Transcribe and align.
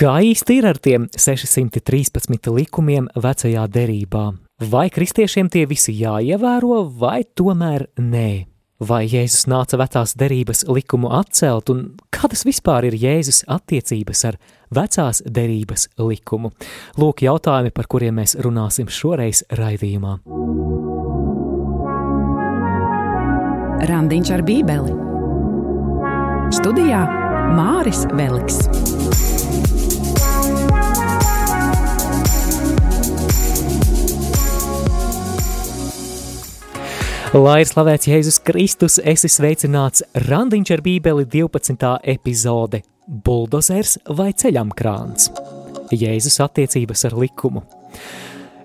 Kā 0.00 0.14
īsti 0.24 0.54
ir 0.56 0.64
ar 0.64 0.78
tiem 0.80 1.02
613 1.12 2.48
likumiem 2.56 3.10
vecajā 3.20 3.66
derībā? 3.68 4.30
Vai 4.72 4.86
kristiešiem 4.88 5.50
tie 5.52 5.66
visi 5.68 5.92
jāievēro, 5.92 6.86
vai 6.96 7.26
tomēr 7.36 7.84
nē? 8.00 8.30
Vai 8.80 9.02
Jēzus 9.04 9.44
nāca 9.52 9.76
vecās 9.76 10.14
derības 10.16 10.64
likumu 10.72 11.10
atcelt, 11.12 11.68
un 11.68 11.82
kādas 12.16 12.46
vispār 12.48 12.88
ir 12.88 12.96
Jēzus 12.96 13.42
attiecības 13.44 14.24
ar 14.30 14.38
vecās 14.72 15.20
derības 15.28 15.90
likumu? 16.00 16.54
Lūk, 16.96 17.20
jautājumi, 17.28 17.68
par 17.76 17.84
kuriem 17.92 18.22
mēs 18.22 18.38
runāsim 18.40 18.88
šoreiz 18.88 19.44
raidījumā. 19.52 20.16
Randiņš 23.92 24.32
ar 24.32 24.48
Bībeli 24.48 24.96
Studijā 26.56 27.04
Māris 27.52 28.06
Veliks. 28.16 28.64
Lai 37.30 37.60
ir 37.62 37.68
slavēts 37.70 38.08
Jēzus 38.10 38.40
Kristus, 38.42 38.96
esi 39.06 39.28
sveicināts 39.30 40.02
Randiņš 40.26 40.70
ar 40.74 40.80
Bībeli 40.82 41.22
12. 41.30 41.84
epizode– 42.10 42.80
Buldozers 43.26 43.92
vai 44.18 44.32
ceļamkrāns? 44.34 45.28
Jēzus 45.94 46.40
attiecības 46.42 47.04
ar 47.06 47.14
likumu. 47.14 47.62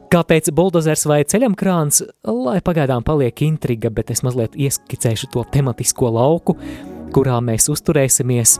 Kāpēc 0.09 0.49
buldozers 0.57 1.05
vai 1.05 1.19
ceļamkrāns, 1.29 2.01
lai 2.25 2.55
pagaidām 2.65 3.05
paliek 3.05 3.43
intriga, 3.45 3.91
bet 3.93 4.09
es 4.15 4.23
mazliet 4.25 4.57
ieskicēšu 4.57 5.29
to 5.35 5.43
tematisko 5.53 6.09
lauku, 6.15 6.55
kurā 7.13 7.37
mēs 7.45 7.69
uzturēsimies, 7.69 8.55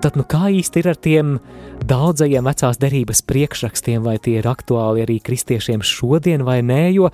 tad 0.00 0.16
nu 0.16 0.24
kā 0.24 0.46
īsti 0.48 0.80
ir 0.80 0.88
ar 0.94 0.96
tiem 0.96 1.34
daudzajiem 1.92 2.48
vecās 2.48 2.80
derības 2.80 3.20
priekšrakstiem, 3.28 4.00
vai 4.08 4.16
tie 4.16 4.38
ir 4.40 4.48
aktuāli 4.48 5.04
arī 5.04 5.18
kristiešiem 5.20 5.84
šodien 5.84 6.48
vai 6.48 6.62
nē, 6.64 6.86
jo 6.96 7.12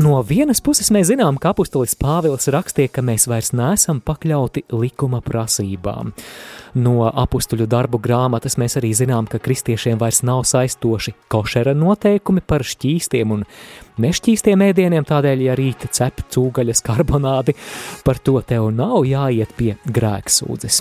No 0.00 0.22
vienas 0.24 0.62
puses 0.64 0.88
mēs 0.88 1.10
zinām, 1.10 1.36
ka 1.36 1.50
apustulis 1.52 1.92
Pāvils 2.00 2.46
rakstīja, 2.48 2.88
ka 2.96 3.02
mēs 3.04 3.26
vairs 3.28 3.50
neesam 3.52 3.98
pakļauti 4.00 4.62
likuma 4.72 5.18
prasībām. 5.20 6.14
No 6.80 6.94
apustuļu 7.04 7.66
darbu 7.68 8.00
grāmatas 8.00 8.56
mēs 8.56 8.78
arī 8.80 8.94
zinām, 8.96 9.28
ka 9.28 9.36
kristiešiem 9.36 10.00
vairs 10.00 10.22
nav 10.24 10.46
saistoši 10.48 11.12
košera 11.28 11.74
noteikumi 11.76 12.40
par 12.40 12.64
šķīstiem 12.64 13.34
un 13.36 13.44
nešķīstiem 14.00 14.64
ēdieniem, 14.70 15.04
tādēļ, 15.04 15.44
ja 15.44 15.58
rīta 15.60 15.92
cep 15.92 16.24
cūgaļas 16.32 16.80
karbonādi, 16.88 17.52
par 18.00 18.22
to 18.24 18.38
tev 18.48 18.70
nav 18.72 19.04
jāiet 19.04 19.52
pie 19.60 19.74
grēksūdzes. 19.84 20.80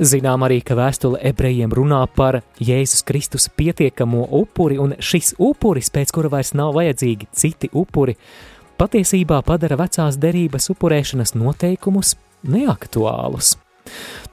Zinām 0.00 0.40
arī, 0.46 0.62
ka 0.64 0.72
vēstule 0.72 1.18
ebrejiem 1.28 1.72
runā 1.76 2.00
par 2.16 2.38
Jēzus 2.56 3.02
Kristus 3.04 3.50
pietiekamo 3.52 4.24
upuri, 4.38 4.78
un 4.80 4.94
šis 4.96 5.34
upuris, 5.36 5.90
pēc 5.92 6.14
kura 6.16 6.30
vairs 6.32 6.54
nav 6.56 6.72
vajadzīgi 6.78 7.28
citi 7.36 7.68
upuri, 7.76 8.14
patiesībā 8.80 9.42
padara 9.44 9.76
vecās 9.82 10.16
derības 10.16 10.70
upurēšanas 10.72 11.34
noteikumus 11.36 12.14
neaktuālus. 12.48 13.58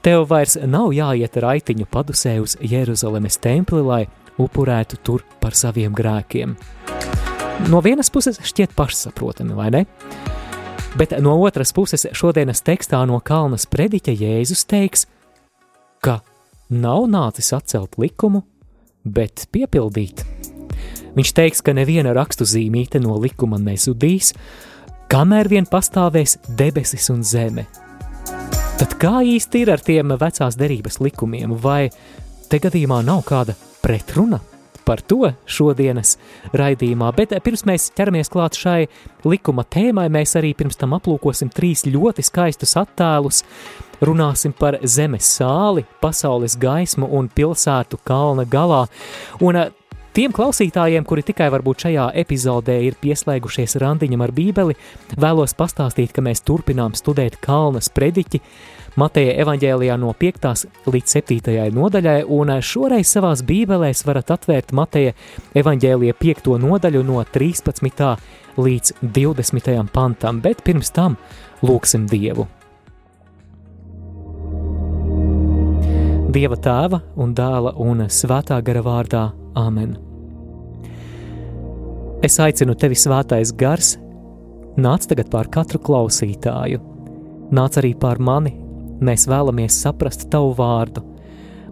Tev 0.00 0.24
vairs 0.30 0.56
nav 0.64 0.94
jāiet 0.96 1.36
raitiņu 1.44 1.90
padusē 1.92 2.38
uz 2.40 2.56
Jeruzalemes 2.64 3.36
templi, 3.44 3.84
lai 3.84 4.02
upurētu 4.40 5.02
tur 5.04 5.28
par 5.44 5.52
saviem 5.52 5.92
grēkiem. 5.92 6.56
No 7.68 7.84
vienas 7.84 8.08
puses 8.08 8.40
šķiet 8.40 8.72
pašsaprotami, 8.72 9.52
vai 9.52 9.68
ne? 9.76 9.86
Bet 10.96 11.12
no 11.20 11.36
otras 11.44 11.76
puses 11.76 12.08
šodienas 12.16 12.64
tekstā 12.64 13.04
no 13.04 13.20
Kalnas 13.20 13.68
prediķa 13.68 14.16
Jēzus 14.24 14.64
teiks– 14.64 15.04
ka 15.10 15.19
nav 16.70 17.06
nācis 17.10 17.50
atcelt 17.52 17.98
likumu, 17.98 18.44
bet 19.04 19.48
piepildīt. 19.52 20.24
Viņš 21.16 21.32
teiks, 21.34 21.62
ka 21.66 21.74
neviena 21.74 22.14
rakstu 22.14 22.46
zīmīte 22.46 23.00
no 23.02 23.16
likuma 23.18 23.58
nezudīs, 23.58 24.32
kamēr 25.10 25.50
vien 25.50 25.66
pastāvēs 25.66 26.38
debesis 26.56 27.10
un 27.10 27.24
zeme. 27.26 27.66
Tad 28.80 28.94
kā 29.02 29.18
īsti 29.26 29.64
ir 29.64 29.74
ar 29.74 29.82
tiem 29.84 30.14
vecās 30.20 30.56
derības 30.56 31.00
likumiem, 31.02 31.56
vai 31.60 31.90
te 32.48 32.62
gadījumā 32.62 33.02
nav 33.04 33.26
kāda 33.28 33.58
pretruna? 33.82 34.40
Par 34.86 35.02
to 35.06 35.28
šodienas 35.46 36.16
raidījumā, 36.56 37.10
bet 37.14 37.34
pirms 37.44 37.66
mēs 37.68 37.90
ķeramies 37.94 38.30
klāt 38.32 38.56
šai 38.58 38.86
likuma 39.28 39.62
tēmai, 39.68 40.08
mēs 40.10 40.32
arī 40.40 40.54
pirms 40.58 40.80
tam 40.80 40.96
aplūkosim 40.96 41.52
trīs 41.54 41.84
ļoti 41.86 42.24
skaistus 42.26 42.74
attēlus, 42.80 43.44
runāsim 44.04 44.54
par 44.56 44.78
zemes 44.84 45.28
sāli, 45.36 45.84
pasaules 46.00 46.56
gaismu 46.60 47.08
un 47.16 47.28
pilsētu 47.28 48.00
kalna 48.06 48.46
galā. 48.48 48.86
Un 49.44 49.58
eh, 49.60 49.70
tiem 50.16 50.32
klausītājiem, 50.36 51.04
kuri 51.06 51.24
tikai 51.26 51.50
varbūt 51.52 51.86
šajā 51.86 52.10
epizodē 52.22 52.80
ir 52.86 52.98
pieslēgušies 53.00 53.78
randiņam 53.82 54.24
ar 54.24 54.34
bībeli, 54.36 54.76
vēlos 55.20 55.56
pastāstīt, 55.58 56.14
ka 56.16 56.24
mēs 56.24 56.44
turpinām 56.46 56.96
studēt 56.98 57.40
kalnas 57.44 57.92
prediķi, 57.94 58.42
Mateja 58.98 59.36
evaņģēlijā 59.44 59.94
no 60.02 60.10
5. 60.18 60.64
līdz 60.90 61.12
7. 61.20 61.52
nodaļai, 61.76 62.24
un 62.26 62.56
eh, 62.56 62.62
šoreiz 62.64 63.12
savās 63.14 63.44
bībelēs 63.46 64.02
varat 64.08 64.34
atvērt 64.34 64.74
Mateja 64.76 65.14
evaņģēlija 65.54 66.18
5. 66.18 66.54
nodaļu 66.64 67.04
no 67.06 67.22
13. 67.22 68.08
līdz 68.58 68.96
20. 69.02 69.76
pantam, 69.94 70.42
bet 70.42 70.64
pirms 70.66 70.90
tam 70.96 71.20
lūksim 71.62 72.10
Dievu. 72.10 72.48
Dieva 76.30 76.54
tēva 76.54 77.00
un 77.18 77.32
dēla 77.34 77.72
un 77.82 78.04
svētā 78.06 78.60
gara 78.62 78.82
vārdā 78.86 79.22
Āmen. 79.58 79.96
Es 82.22 82.36
aicinu 82.38 82.76
tevi, 82.78 82.94
svētais 82.94 83.50
gars, 83.58 83.96
nāc 84.78 85.08
tagad 85.10 85.30
pār 85.32 85.48
katru 85.50 85.80
klausītāju, 85.82 86.78
nāc 87.50 87.78
arī 87.80 87.96
pār 87.98 88.20
mani. 88.22 88.52
Mēs 89.02 89.24
vēlamies 89.32 89.80
saprast 89.82 90.28
tavu 90.30 90.52
vārdu, 90.60 91.02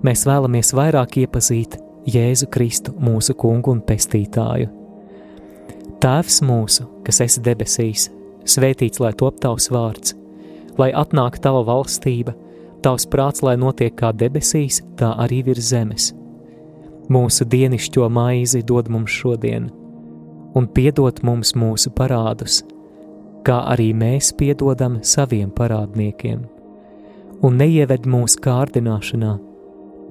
mēs 0.03 0.25
vēlamies 0.27 0.75
vairāk 0.75 1.21
iepazīt 1.23 1.79
Jēzu 2.09 2.51
Kristu, 2.51 2.97
mūsu 2.99 3.37
kungu 3.39 3.77
un 3.77 3.85
pestītāju. 3.87 4.73
Tēvs 6.03 6.41
mūsu, 6.49 6.89
kas 7.07 7.23
esi 7.29 7.45
debesīs, 7.47 8.09
svētīts 8.49 9.05
lai 9.05 9.15
top 9.15 9.39
tavs 9.45 9.71
vārds, 9.71 10.19
lai 10.81 10.91
atnāk 10.97 11.39
tava 11.45 11.63
valstība 11.69 12.35
Tavs 12.83 13.09
prāts, 13.11 13.43
lai 13.43 13.57
notiek 13.59 13.95
kā 13.99 14.13
debesīs, 14.15 14.83
tā 14.99 15.11
arī 15.19 15.43
virs 15.49 15.73
zemes. 15.73 16.13
Mūsu 17.11 17.47
dienascho 17.49 18.07
maizi 18.13 18.63
dod 18.63 18.91
mums 18.93 19.11
šodien, 19.11 19.71
un 20.55 20.69
piedod 20.75 21.23
mums 21.25 21.55
mūsu 21.57 21.91
parādus, 21.97 22.61
kā 23.47 23.63
arī 23.73 23.91
mēs 23.97 24.31
piedodam 24.37 25.01
saviem 25.03 25.51
parādniekiem. 25.51 26.45
Un 27.43 27.59
neieved 27.59 28.07
mūsu 28.11 28.43
kārdināšanā, 28.45 29.33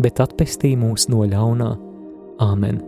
bet 0.01 0.23
atpestī 0.23 0.73
mūs 0.79 1.07
no 1.11 1.25
ļaunā. 1.27 1.71
Āmen! 2.43 2.81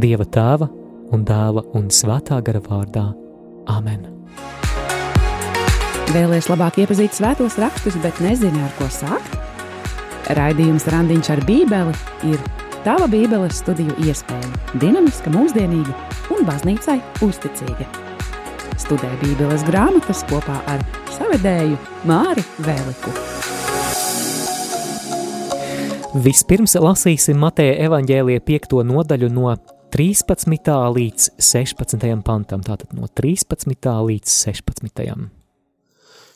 Dieva 0.00 0.24
tēva 0.24 0.70
un 1.10 1.26
dēla 1.26 1.66
un 1.74 1.90
svētā 1.90 2.40
gara 2.44 2.62
vārdā. 2.62 3.10
Āmen! 3.70 4.19
Vēlēs 6.10 6.48
labāk 6.50 6.80
iepazīt 6.82 7.14
svētos 7.14 7.54
rakstus, 7.62 7.94
bet 8.02 8.16
nezini, 8.18 8.58
ar 8.66 8.72
ko 8.80 8.88
sākt? 8.90 9.36
Raidījums 10.34 10.88
Randiņš 10.90 11.28
ar 11.36 11.42
Bībeli 11.46 11.94
ir 12.26 12.42
tava 12.82 13.06
Bībeles 13.12 13.60
studiju 13.60 13.94
iespēja, 14.02 14.50
dinamiska, 14.82 15.30
mūsdienīga 15.30 15.94
un 16.34 16.42
baznīcai 16.48 16.98
uzticīga. 17.22 17.86
Studē 18.82 19.12
Bībeles 19.22 19.62
grāmatas 19.70 20.24
kopā 20.26 20.58
ar 20.74 20.82
savedēju 21.14 21.78
Māri 22.10 22.42
Vēliku. 22.66 23.14
Vispirms 26.26 26.74
lasīsim 26.74 27.38
Mateja 27.38 27.84
evaņģēlīja 27.86 28.42
5. 28.50 28.80
nodaļu 28.90 29.30
no 29.30 29.52
13. 29.94 30.74
līdz 30.98 31.34
16. 31.38 32.14
pantam, 32.26 32.66
tātad 32.66 32.98
no 32.98 33.06
13. 33.06 33.94
līdz 34.10 34.40
16. 34.42 35.38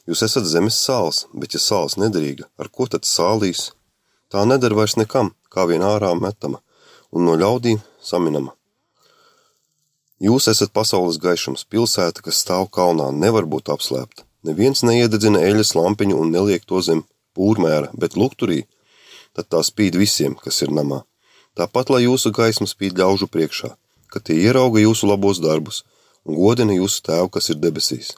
Jūs 0.05 0.21
esat 0.27 0.45
zemes 0.45 0.77
sāls, 0.77 1.23
bet 1.33 1.55
ja 1.57 1.61
sāls 1.63 1.97
nederīga, 1.97 2.45
ar 2.61 2.69
ko 2.69 2.85
tad 2.91 3.07
sālīs? 3.09 3.71
Tā 4.29 4.43
nedara 4.45 4.77
vairs 4.77 4.99
nekam, 5.01 5.31
kā 5.49 5.65
vien 5.71 5.85
ārā 5.87 6.11
metama, 6.19 6.61
un 7.15 7.25
no 7.25 7.37
ļaudīm 7.41 7.81
saminama. 8.05 8.53
Jūs 10.25 10.51
esat 10.53 10.75
pasaules 10.77 11.17
gaišums, 11.23 11.65
pilsēta, 11.73 12.23
kas 12.25 12.43
stāv 12.45 12.69
kalnā, 12.75 13.09
nevar 13.13 13.49
būt 13.49 13.73
apslēpta. 13.73 14.27
Neviens 14.45 14.85
neiededzina 14.85 15.41
eļas 15.41 15.73
lampiņu 15.79 16.19
un 16.21 16.31
neliek 16.37 16.67
to 16.69 16.83
zem 16.85 17.01
pūrmēra, 17.37 17.89
bet 17.97 18.17
lukturī, 18.21 18.65
tad 19.33 19.49
tā 19.53 19.63
spīd 19.65 19.97
visiem, 19.97 20.37
kas 20.37 20.61
ir 20.67 20.73
namā. 20.75 21.01
Tāpat, 21.57 21.91
lai 21.95 22.03
jūsu 22.05 22.33
gaisma 22.35 22.69
spīd 22.69 23.01
ļaužu 23.01 23.31
priekšā, 23.33 23.73
ka 24.13 24.21
tie 24.21 24.37
ierauga 24.45 24.85
jūsu 24.85 25.09
labos 25.09 25.41
darbus 25.41 25.83
un 26.25 26.37
godina 26.37 26.77
jūsu 26.77 27.03
tēvu, 27.09 27.33
kas 27.33 27.51
ir 27.55 27.61
debesīs. 27.63 28.15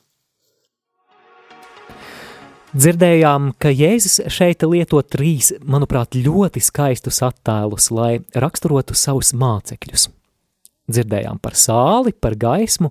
Dzirdējām, 2.77 3.55
ka 3.57 3.71
Jēzus 3.73 4.19
šeit 4.29 4.61
lieto 4.69 4.99
trīs, 5.01 5.47
manuprāt, 5.65 6.13
ļoti 6.21 6.61
skaistus 6.61 7.23
attēlus, 7.25 7.87
lai 7.89 8.19
raksturotu 8.37 8.93
savus 8.93 9.31
mācekļus. 9.33 10.11
Dzirdējām 10.93 11.41
par 11.41 11.57
sāli, 11.57 12.13
par 12.13 12.37
gaismu 12.37 12.91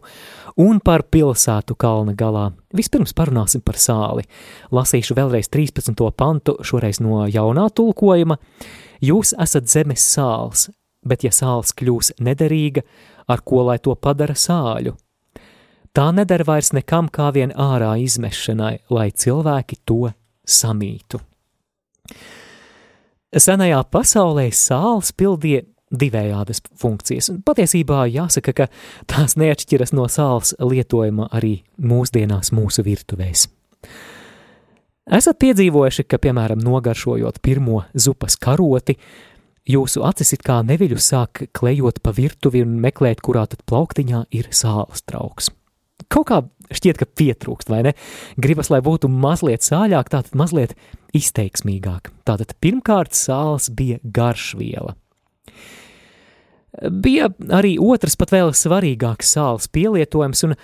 un 0.58 0.82
par 0.82 1.06
pilsētu 1.14 1.78
kalna 1.78 2.16
galā. 2.18 2.48
Vispirms 2.74 3.14
parunāsim 3.14 3.62
par 3.62 3.78
sāli. 3.78 4.26
Lasīšu 4.74 5.20
vēlreiz 5.20 5.52
13. 5.54 6.02
pantu, 6.18 6.58
šoreiz 6.66 6.98
no 7.06 7.22
jaunā 7.30 7.70
tulkojuma. 7.70 8.40
Jūs 9.06 9.36
esat 9.38 9.70
zemes 9.70 10.02
sāls, 10.02 10.72
bet 11.06 11.28
ja 11.28 11.36
sāls 11.36 11.78
kļūs 11.78 12.16
nederīga, 12.26 12.82
ar 13.30 13.46
ko 13.46 13.68
lai 13.70 13.78
to 13.78 13.94
padara 13.94 14.34
sāļu? 14.34 14.98
Tā 15.96 16.10
neder 16.12 16.42
vairs 16.44 16.74
nekam 16.76 17.08
kā 17.08 17.30
vien 17.32 17.54
ārā 17.56 17.94
izmešanai, 18.04 18.82
lai 18.92 19.14
cilvēki 19.16 19.78
to 19.88 20.10
samītu. 20.44 21.22
Senajā 23.32 23.80
pasaulē 23.92 24.50
sāls 24.52 25.14
pildīja 25.16 25.64
divējādas 25.96 26.60
funkcijas, 26.76 27.32
un 27.32 27.40
patiesībā 27.48 28.04
jāsaka, 28.12 28.56
ka 28.58 28.68
tās 29.08 29.38
neatšķiras 29.40 29.96
no 29.96 30.10
sāls 30.12 30.52
lietojuma 30.60 31.30
arī 31.32 31.62
mūsdienās 31.80 32.52
mūsu 32.52 32.84
virtuvēs. 32.84 33.48
Esat 35.16 35.40
piedzīvojuši, 35.40 36.10
ka, 36.12 36.20
piemēram, 36.20 36.60
nogaršojot 36.66 37.40
pirmo 37.46 37.86
zupas 37.96 38.36
karoti, 38.36 38.98
jūsu 39.64 40.04
acis 40.04 40.36
it 40.36 40.44
kā 40.44 40.60
neviļu 40.66 41.00
sāk 41.00 41.46
klejot 41.56 42.04
pa 42.04 42.12
virtuvi 42.12 42.66
un 42.68 42.82
meklēt, 42.84 43.24
kurā 43.24 43.46
tad 43.48 43.64
plauktiņā 43.70 44.26
ir 44.36 44.52
sāls 44.52 45.08
trauks 45.08 45.54
kaut 46.16 46.28
kā 46.32 46.42
šķiet, 46.74 47.00
ka 47.00 47.08
pietrūkst, 47.20 47.72
vai 47.72 47.82
ne? 47.86 47.96
Gribas, 48.42 48.72
lai 48.74 48.82
būtu 48.86 49.10
mazliet 49.12 49.66
sāļāk, 49.66 50.12
tātad 50.14 50.38
mazliet 50.38 50.76
izteiksmīgāk. 51.16 52.12
Tātad 52.28 52.56
pirmkārt 52.64 53.16
sāls 53.18 53.70
bija 53.74 54.00
garšviela. 54.04 54.96
Bija 56.92 57.30
arī 57.56 57.78
otrs 57.80 58.18
pat 58.20 58.34
vēl 58.36 58.52
svarīgāks 58.56 59.30
sāls 59.38 59.70
pielietojums, 59.72 60.44
un 60.48 60.56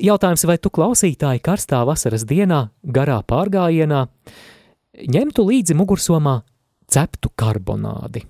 jautājums, 0.00 0.46
vai 0.48 0.56
tu 0.62 0.72
klausītāji 0.72 1.42
karstā 1.44 1.82
vasaras 1.88 2.24
dienā, 2.28 2.68
garā 2.82 3.18
pārgājienā, 3.28 4.06
ņemtu 5.10 5.44
līdzi 5.50 5.76
mugursomā 5.76 6.40
ceptu 6.90 7.32
karbonādi. 7.36 8.24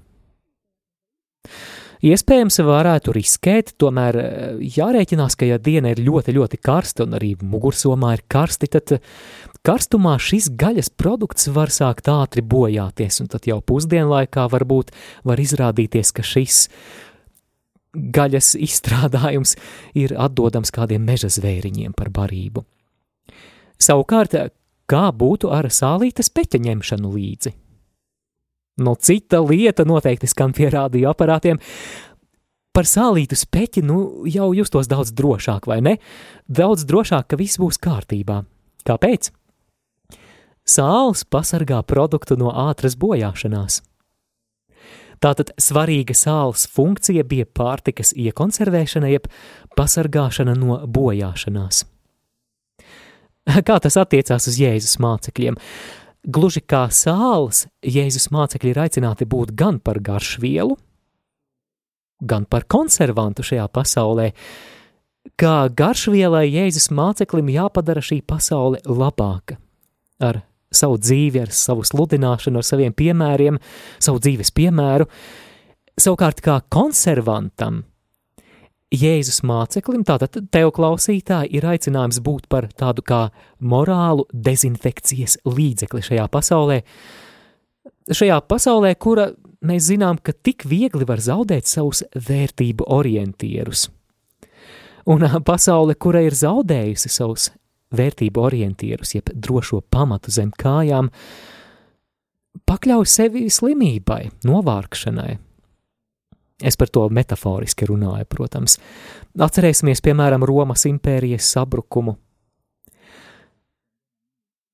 Iespējams, 2.00 2.56
varētu 2.64 3.12
riskēt, 3.12 3.74
tomēr 3.80 4.16
eh, 4.16 4.60
jārēķinās, 4.78 5.34
ka, 5.36 5.44
ja 5.44 5.58
diena 5.60 5.92
ir 5.92 6.00
ļoti, 6.00 6.32
ļoti 6.32 6.60
karsta 6.64 7.04
un 7.04 7.18
arī 7.18 7.34
mugursomā 7.44 8.14
ir 8.16 8.22
karsti, 8.30 8.70
tad 8.72 8.94
eh, 8.96 9.02
karstumā 9.66 10.14
šis 10.16 10.48
gaļas 10.56 10.88
produkts 10.96 11.50
var 11.52 11.68
sākt 11.68 12.08
ātri 12.08 12.40
bojāties, 12.40 13.20
un 13.20 13.28
tad 13.28 13.44
jau 13.50 13.60
pusdienlaikā 13.60 14.46
varbūt 14.48 14.94
var 15.28 15.44
izrādīties, 15.44 16.14
ka 16.16 16.24
šis 16.24 16.62
gaļas 17.92 18.54
izstrādājums 18.68 19.58
ir 19.92 20.16
atdodams 20.16 20.72
kādiem 20.72 21.04
meža 21.04 21.28
zvēriņiem 21.28 21.92
par 21.92 22.08
barību. 22.16 22.64
Savukārt, 23.80 24.38
kā 24.88 25.08
būtu 25.12 25.52
ar 25.52 25.68
sālītes 25.68 26.32
peķa 26.32 26.64
ņemšanu 26.64 27.12
līdzi? 27.12 27.52
No 28.80 28.94
cita 28.96 29.42
lieta 29.44 29.84
noteikti 29.88 30.30
skan 30.30 30.54
pie 30.56 30.70
rādio 30.72 31.10
aparātiem. 31.12 31.60
Par 32.70 32.86
sālītu 32.86 33.36
speķi 33.36 33.82
nu, 33.82 33.98
jau 34.30 34.52
justos 34.54 34.88
daudz 34.90 35.10
drošāk, 35.16 35.66
vai 35.66 35.80
ne? 35.84 35.96
Daudz 36.46 36.86
drošāk, 36.88 37.32
ka 37.32 37.38
viss 37.40 37.58
būs 37.60 37.80
kārtībā. 37.82 38.44
Kāpēc? 38.86 39.32
Sāls 40.70 41.24
pasargā 41.26 41.80
produktu 41.82 42.38
no 42.38 42.52
ātras 42.68 42.94
bojāšanās. 43.00 43.80
Tātad 45.20 45.50
svarīga 45.60 46.14
sāls 46.16 46.64
funkcija 46.70 47.26
bija 47.28 47.44
pārtikas 47.44 48.14
iekonservēšana, 48.16 49.10
jeb 49.12 49.26
pasargāšana 49.76 50.54
no 50.56 50.78
bojāšanās. 50.88 51.82
Kā 53.66 53.76
tas 53.82 53.98
attiecās 54.00 54.48
uz 54.48 54.56
Jēzus 54.60 54.96
mācekļiem? 55.02 55.58
Gluži 56.20 56.60
kā 56.60 56.84
sāls, 56.92 57.64
Jēzus 57.80 58.28
mācekļi 58.34 58.74
ir 58.74 58.80
aicināti 58.82 59.24
būt 59.24 59.54
gan 59.56 59.78
par 59.80 60.02
garšvielu, 60.04 60.76
gan 62.20 62.44
par 62.44 62.66
konservantu 62.68 63.44
šajā 63.46 63.64
pasaulē. 63.72 64.30
Kā 65.40 65.54
garšvielai 65.72 66.44
Jēzus 66.50 66.90
māceklim 66.92 67.48
jāpadara 67.52 68.04
šī 68.04 68.20
pasaule 68.20 68.82
labāka 68.84 69.56
ar 70.20 70.42
savu 70.70 70.98
dzīvi, 71.00 71.40
ar 71.40 71.54
savu 71.56 71.84
sludināšanu, 71.88 72.60
ar 72.60 72.68
saviem 72.68 72.92
piemēriem, 72.96 73.58
savu 73.98 74.20
dzīves 74.20 74.52
piemēru. 74.54 75.08
Savukārt, 76.00 76.44
kā 76.44 76.60
konservantam, 76.72 77.82
Jēzus 78.90 79.44
māceklim, 79.46 80.02
tātad 80.02 80.34
tev 80.50 80.72
klausītāji, 80.74 81.52
ir 81.54 81.66
aicinājums 81.70 82.18
būt 82.26 82.48
par 82.50 82.66
tādu 82.74 83.04
kā 83.06 83.20
morālu 83.62 84.24
dezinfekcijas 84.34 85.38
līdzekli 85.46 86.02
šajā 86.02 86.24
pasaulē. 86.32 86.80
Šajā 88.10 88.40
pasaulē, 88.50 88.90
kura 88.98 89.28
mēs 89.62 89.86
zinām, 89.92 90.18
ka 90.18 90.34
tik 90.34 90.66
viegli 90.66 91.06
var 91.06 91.22
zaudēt 91.22 91.70
savus 91.70 92.02
vērtību 92.18 92.88
orientierus. 92.90 93.86
Un 95.06 95.22
pasaule, 95.46 95.94
kura 95.94 96.24
ir 96.26 96.34
zaudējusi 96.34 97.12
savus 97.14 97.50
vērtību 97.94 98.42
orientierus, 98.42 99.14
jeb 99.14 99.30
drošo 99.30 99.84
pamatu 99.86 100.34
zem 100.34 100.50
kājām, 100.50 101.12
pakļauj 102.66 103.06
sevi 103.06 103.46
slimībai, 103.50 104.24
novārkšanai, 104.46 105.38
Es 106.60 106.76
par 106.76 106.90
to 106.92 107.06
metaforiski 107.08 107.88
runāju, 107.88 108.26
protams. 108.28 108.76
Atcerēsimies, 109.40 110.02
piemēram, 110.04 110.44
Romas 110.44 110.84
impērijas 110.90 111.48
sabrukumu. 111.54 112.16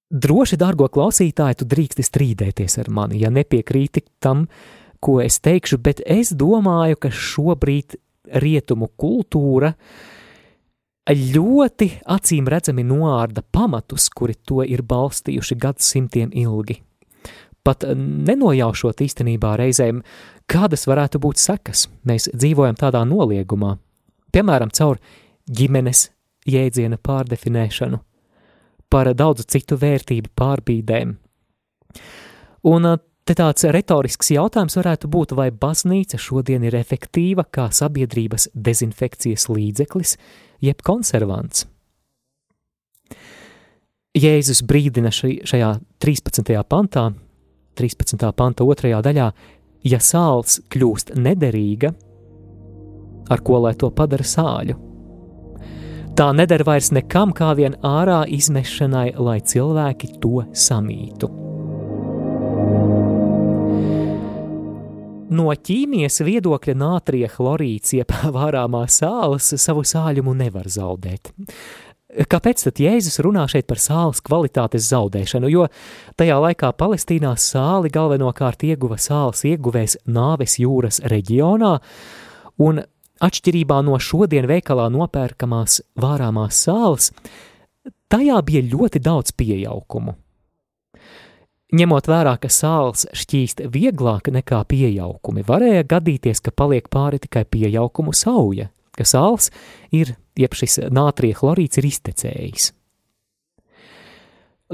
Droši, 0.07 0.59
dārgo 0.59 0.87
klausītāji, 0.91 1.61
tu 1.61 1.67
drīksti 1.67 2.05
strīdēties 2.07 2.79
ar 2.83 2.91
mani, 2.95 3.21
ja 3.23 3.31
nepiekrīti 3.35 4.05
tam, 4.23 4.47
ko 5.03 5.19
es 5.23 5.41
teikšu, 5.43 5.81
bet 5.83 6.03
es 6.07 6.31
domāju, 6.31 6.99
ka 7.03 7.11
šobrīd 7.11 7.99
rietumu 8.43 8.89
kultūra 8.99 9.73
ļoti 11.11 11.91
acīm 12.11 12.49
redzami 12.51 12.87
noārda 12.87 13.43
pamatus, 13.43 14.09
kuri 14.11 14.39
to 14.47 14.63
ir 14.67 14.83
balstījuši 14.87 15.59
gadsimtiem 15.63 16.35
ilgi. 16.35 16.81
Pat 17.67 17.83
nenojaušot 17.91 19.01
īstenībā 19.03 19.57
reizēm 19.59 20.05
Kādas 20.47 20.87
varētu 20.87 21.19
būt 21.23 21.41
sekas? 21.43 21.89
Mēs 22.07 22.29
dzīvojam 22.31 22.77
tādā 22.79 23.03
noliegumā, 23.07 23.75
piemēram, 24.31 24.71
caur 24.71 25.01
ģimenes 25.51 26.11
jēdziena 26.47 27.01
pārdefinēšanu, 27.03 27.99
par 28.91 29.11
daudzu 29.19 29.47
citu 29.51 29.79
vērtību 29.83 30.31
pārbīdēm. 30.39 31.17
Un 32.71 32.89
te 33.27 33.35
tāds 33.35 33.67
retorisks 33.75 34.31
jautājums 34.37 34.79
varētu 34.79 35.11
būt, 35.11 35.35
vai 35.35 35.51
baznīca 35.51 36.19
šodien 36.23 36.63
ir 36.63 36.79
efektīva 36.79 37.49
kā 37.51 37.67
sabiedrības 37.75 38.53
dezinfekcijas 38.55 39.49
līdzeklis, 39.51 40.15
jeb 40.63 40.87
konservants. 40.87 41.67
Jēzus 44.17 44.63
brīdina 44.65 45.11
šajā 45.11 45.75
13. 46.01 46.55
pantā, 46.71 47.11
13. 47.77 48.27
panta 48.37 48.65
otrajā 48.65 49.03
daļā, 49.05 49.31
ja 49.87 50.01
sāls 50.03 50.61
kļūst 50.73 51.15
nederīga, 51.21 51.93
ar 53.31 53.43
ko 53.47 53.63
lai 53.65 53.75
to 53.79 53.91
padara 53.95 54.27
sāļu? 54.27 54.77
Tā 56.17 56.31
neder 56.33 56.63
vairs 56.65 56.89
nekam 56.97 57.35
kā 57.37 57.51
vien 57.59 57.75
ārā 57.85 58.23
izmešanai, 58.33 59.11
lai 59.21 59.41
cilvēki 59.45 60.15
to 60.23 60.47
samītu. 60.57 61.29
No 65.37 65.51
ķīmijas 65.51 66.21
viedokļa 66.25 66.75
nātrija 66.79 67.29
chlorīds, 67.35 67.93
jeb 67.99 68.15
vārāmā 68.37 68.87
sāls, 68.89 69.51
savu 69.61 69.85
sāļumu 69.85 70.37
nevar 70.39 70.71
zaudēt. 70.73 71.35
Kāpēc 72.17 72.63
tad 72.65 72.81
Jēzus 72.81 73.19
runā 73.25 73.45
šeit 73.51 73.67
par 73.69 73.81
sāles 73.83 74.23
kvalitātes 74.25 74.89
zaudēšanu? 74.89 75.51
Jo 75.53 75.67
tajā 76.17 76.39
laikā 76.41 76.71
Palestīnā 76.73 77.35
sāli 77.37 77.93
galvenokārt 77.93 78.65
ieguva 78.65 78.97
sāles 78.97 79.45
ieguvējs 79.45 79.99
Nāves 80.09 80.57
jūras 80.63 81.03
reģionā, 81.05 81.75
un 82.65 82.81
atšķirībā 83.21 83.83
no 83.85 83.99
šodien 84.01 84.49
veikalā 84.49 84.89
nopērkamās 84.93 85.83
vārāmās 86.01 86.63
sāles, 86.65 87.11
tajā 88.09 88.41
bija 88.49 88.65
ļoti 88.65 89.03
daudz 89.05 89.37
pieaugumu. 89.37 90.17
Ņemot 91.77 92.07
vērā, 92.07 92.37
ka 92.39 92.49
sāls 92.49 93.09
šķīst 93.11 93.65
vieglāk 93.75 94.31
nekā 94.33 94.61
pieaugumi, 94.71 95.43
varēja 95.45 95.83
gadīties, 95.91 96.41
ka 96.41 96.55
paliek 96.55 96.87
pāri 96.89 97.19
tikai 97.21 97.43
pieaugumu 97.45 98.15
sauja, 98.15 98.71
ka 98.97 99.05
sāls 99.05 99.51
ir, 99.91 100.15
jeb 100.37 100.55
šis 100.55 100.81
nātrija 100.93 101.39
chlorīds 101.41 101.81
ir 101.81 101.89
iztecējis. 101.91 102.73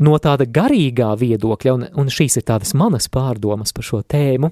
no 0.01 0.17
tāda 0.19 0.47
garīgā 0.49 1.13
viedokļa, 1.21 1.73
un, 1.77 1.87
un 2.01 2.09
šīs 2.09 2.39
ir 2.41 2.47
tādas 2.49 2.73
manas 2.75 3.11
pārdomas 3.13 3.75
par 3.77 3.85
šo 3.85 4.01
tēmu, 4.03 4.49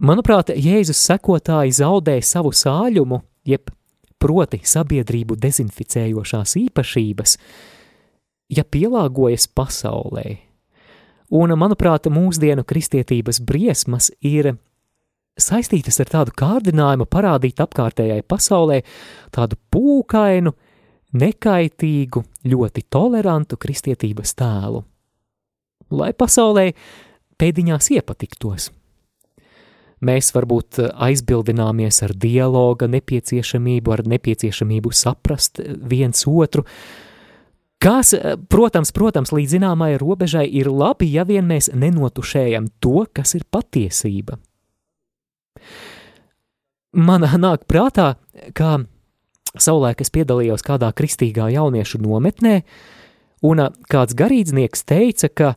manuprāt, 0.00 0.54
Jēzus 0.56 1.00
sekotāji 1.04 1.76
zaudē 1.76 2.18
savu 2.24 2.54
sāļumu, 2.56 3.20
jeb 3.44 3.68
proti 4.18 4.60
sabiedrību 4.64 5.36
dezinficējošās 5.38 6.56
īpašības, 6.64 7.36
ja 8.56 8.64
pielāgojas 8.64 9.46
pasaulē. 9.52 10.38
Un, 11.28 11.52
manuprāt, 11.60 12.08
mūsdienu 12.08 12.64
kristietības 12.64 13.42
briesmas 13.44 14.08
ir 14.24 14.54
saistītas 15.40 16.00
ar 16.02 16.12
tādu 16.12 16.34
kārdinājumu 16.38 17.06
parādīt 17.10 17.60
apkārtējai 17.62 18.22
pasaulē 18.28 18.82
tādu 19.34 19.58
pūkainu, 19.72 20.54
nekaitīgu, 21.18 22.24
ļoti 22.48 22.84
tolerantu 22.92 23.56
kristietības 23.60 24.34
tēlu, 24.36 24.82
lai 25.94 26.10
pasaulē 26.12 26.66
pēdiņās 27.40 27.92
iepatiktos. 27.96 28.72
Mēs 30.04 30.30
varbūt 30.30 30.78
aizbildināmies 30.94 32.04
ar 32.06 32.12
dialoga 32.14 32.86
nepieciešamību, 32.90 33.94
ar 33.96 34.04
nepieciešamību 34.06 34.92
saprast 34.94 35.58
viens 35.90 36.22
otru, 36.30 36.62
kas, 37.82 38.12
protams, 38.50 38.92
protams, 38.94 39.32
līdz 39.34 39.56
zināmai 39.56 39.96
robežai 39.98 40.46
ir 40.60 40.70
labi, 40.70 41.10
ja 41.16 41.26
vien 41.26 41.48
mēs 41.50 41.72
nenotušējam 41.74 42.70
to, 42.78 43.08
kas 43.10 43.34
ir 43.40 43.48
patiesība. 43.50 44.38
Man 46.98 47.26
nāk 47.26 47.66
prātā, 47.68 48.14
ka 48.56 48.78
Savulaik 49.56 50.02
es 50.04 50.12
piedalījos 50.12 50.62
kādā 50.64 50.90
kristīgā 50.94 51.48
jauniešu 51.54 52.00
nometnē, 52.04 52.60
un 53.48 53.62
kāds 53.90 54.16
garīdznieks 54.18 54.84
teica, 54.88 55.28
ka 55.28 55.54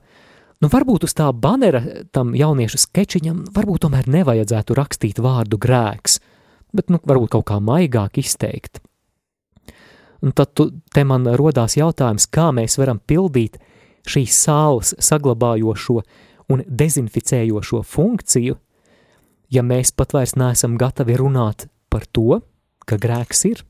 nu, 0.61 0.69
varbūt 0.71 1.05
uz 1.07 1.15
tā 1.17 1.27
banera 1.33 1.81
tam 2.15 2.35
jauniešu 2.37 2.79
sketčiņam 2.85 3.43
varbūt 3.55 3.85
tomēr 3.85 4.07
nevajadzētu 4.11 4.77
rakstīt 4.77 5.19
vārdu 5.23 5.59
grēks, 5.61 6.19
bet 6.75 6.93
nu, 6.93 7.01
varbūt 7.03 7.35
kaut 7.35 7.49
kā 7.51 7.59
maigāk 7.59 8.21
izteikt. 8.21 8.81
Un 10.21 10.35
tad 10.37 10.53
tu, 10.53 10.69
te 10.93 11.03
man 11.03 11.25
rodās 11.37 11.75
jautājums, 11.79 12.29
kā 12.29 12.51
mēs 12.53 12.77
varam 12.77 12.99
pildīt 13.01 13.57
šīs 14.07 14.37
sāls 14.45 14.93
saglabājošo 15.01 16.01
un 16.53 16.61
dezinficējošo 16.67 17.81
funkciju, 17.87 18.57
ja 19.51 19.63
mēs 19.65 19.91
pat 19.91 20.15
vairs 20.15 20.37
neesam 20.39 20.77
gatavi 20.79 21.17
runāt 21.19 21.67
par 21.91 22.07
to, 22.15 22.39
ka 22.87 22.97
grēks 22.97 23.45
ir. 23.51 23.65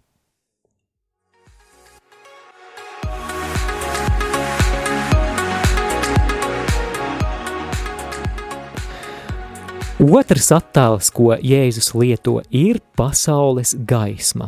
Otrs 10.02 10.48
attēls, 10.50 11.12
ko 11.14 11.36
Jēzus 11.38 11.92
lieto, 11.94 12.40
ir 12.50 12.80
pasaules 12.98 13.76
gaisma. 13.86 14.48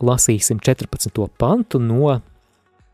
Lasīsim 0.00 0.56
14. 0.56 1.26
pantu 1.36 1.80
no 1.80 2.14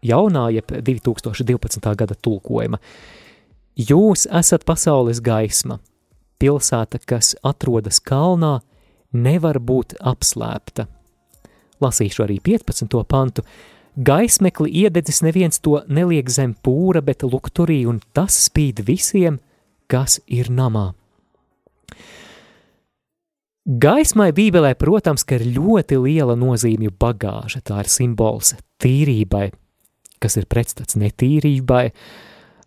jaunā, 0.03 0.49
jeb 0.51 0.75
2012. 0.83 1.95
gada 1.95 2.17
tulkojuma. 2.19 2.81
Jūs 3.79 4.27
esat 4.27 4.67
pasaules 4.67 5.23
gaisma. 5.23 5.79
Pilsēta, 6.41 6.99
kas 7.05 7.35
atrodas 7.45 8.01
kalnā, 8.01 8.61
nevar 9.13 9.59
būt 9.61 9.99
apslēpta. 10.01 10.87
Lasīšu 11.81 12.25
arī 12.25 12.39
15. 12.45 12.97
pantu. 13.09 13.45
Gaismekli 14.01 14.71
iededzis 14.85 15.21
neviens 15.27 15.61
to 15.61 15.81
neliek 15.89 16.31
zem 16.31 16.55
pūra, 16.55 17.03
bet 17.05 17.25
lukturī, 17.27 17.83
un 17.89 18.01
tas 18.17 18.37
spīd 18.47 18.85
visiem, 18.87 19.41
kas 19.91 20.21
ir 20.31 20.49
namā. 20.55 20.93
Gaismai 23.71 24.31
Bībelē, 24.33 24.73
protams, 24.79 25.27
ir 25.37 25.45
ļoti 25.45 25.99
liela 26.01 26.35
nozīmju 26.39 26.95
bagāža. 26.99 27.61
Tā 27.61 27.83
ir 27.85 27.91
simbols 27.93 28.55
tīrībai, 28.81 29.51
kas 30.23 30.39
ir 30.41 30.49
pretstats 30.49 30.97
netīrībai. 30.97 31.91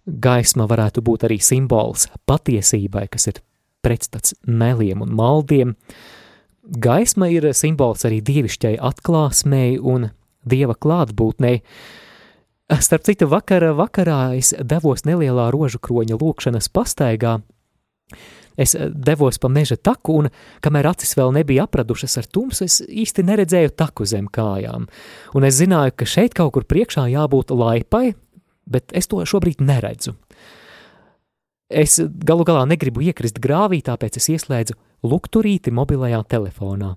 Gaisma 0.03 0.68
varētu 0.70 1.01
būt 1.01 1.25
arī 1.25 1.39
simbols 1.42 2.06
patiesībai, 2.30 3.08
kas 3.10 3.32
ir 3.32 3.42
pretstats 3.83 4.35
meliem 4.47 5.03
un 5.05 5.13
maldiem. 5.15 5.75
Gaisma 6.63 7.27
ir 7.31 7.49
simbols 7.57 8.05
arī 8.07 8.21
dievišķai 8.23 8.77
atklāsmei 8.79 9.75
un 9.77 10.09
dieva 10.47 10.75
klātbūtnei. 10.79 11.59
Starp 12.79 13.03
citu, 13.05 13.27
vakara 13.29 13.73
vakarā 13.75 14.37
es 14.39 14.53
devos 14.63 15.03
nelielā 15.05 15.49
rožu 15.53 15.81
kroņa 15.83 16.17
lūkšanas 16.17 16.71
pastaigā, 16.73 17.41
Es 18.57 18.75
devos 18.77 19.39
pa 19.41 19.49
meža 19.49 19.77
taku, 19.81 20.19
un 20.21 20.29
kamēr 20.61 20.91
acis 20.91 21.15
vēl 21.17 21.33
nebija 21.33 21.65
apradušas 21.65 22.19
ar 22.21 22.27
tumsu, 22.29 22.67
es 22.67 22.81
īsti 22.85 23.25
neredzēju 23.25 23.73
taku 23.77 24.05
zem 24.09 24.27
kājām. 24.29 24.85
Un 25.33 25.47
es 25.47 25.57
zināju, 25.57 25.95
ka 25.97 26.05
šeit 26.09 26.35
kaut 26.37 26.53
kur 26.53 26.67
priekšā 26.69 27.07
jābūt 27.09 27.53
laipai, 27.53 28.13
bet 28.69 28.93
es 28.93 29.09
to 29.09 29.23
šobrīd 29.25 29.63
neredzu. 29.63 30.13
Es 31.70 31.98
galu 32.00 32.46
galā 32.48 32.65
negribu 32.70 33.03
iekrist 33.05 33.39
grāvī, 33.43 33.82
tāpēc 33.86 34.20
es 34.20 34.29
ieslēdzu 34.34 34.75
lukturīti 35.03 35.72
mobilajā 35.74 36.22
telefonā. 36.29 36.93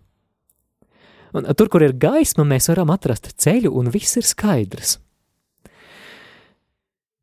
Un 1.36 1.48
tur, 1.58 1.68
kur 1.68 1.84
ir 1.84 1.96
gaisma, 2.00 2.46
mēs 2.48 2.70
varam 2.70 2.92
atrast 2.94 3.34
ceļu, 3.42 3.72
un 3.76 3.90
viss 3.92 4.16
ir 4.16 4.26
skaidrs. 4.26 4.96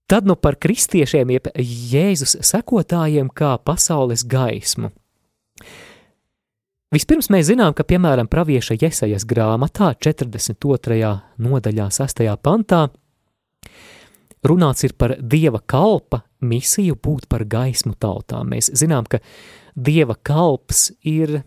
Tad 0.08 0.28
nu 0.28 0.36
par 0.36 0.60
kristiešiem, 0.62 1.32
jeb 1.34 1.48
Jēzus 1.58 2.36
sekotājiem 2.46 3.32
kā 3.34 3.56
pasaules 3.64 4.26
gaismu. 4.28 4.92
Vispirms 6.94 7.32
mēs 7.34 7.48
zinām, 7.48 7.74
ka, 7.74 7.86
piemēram, 7.88 8.28
pravieša 8.30 8.76
Jesajas 8.78 9.24
grāmatā 9.26 9.96
42. 9.98 11.14
nodaļā 11.42 11.88
6. 11.90 12.22
pantā 12.44 12.84
runāts 14.48 14.84
ir 14.86 14.94
par 14.98 15.16
Dieva 15.20 15.62
kalpa 15.66 16.24
misiju 16.44 16.98
būt 17.00 17.28
par 17.32 17.46
gaismu 17.48 17.96
tautām. 18.00 18.52
Mēs 18.54 18.72
zinām, 18.76 19.08
ka 19.08 19.22
Dieva 19.76 20.16
kalps 20.16 20.92
ir 21.02 21.42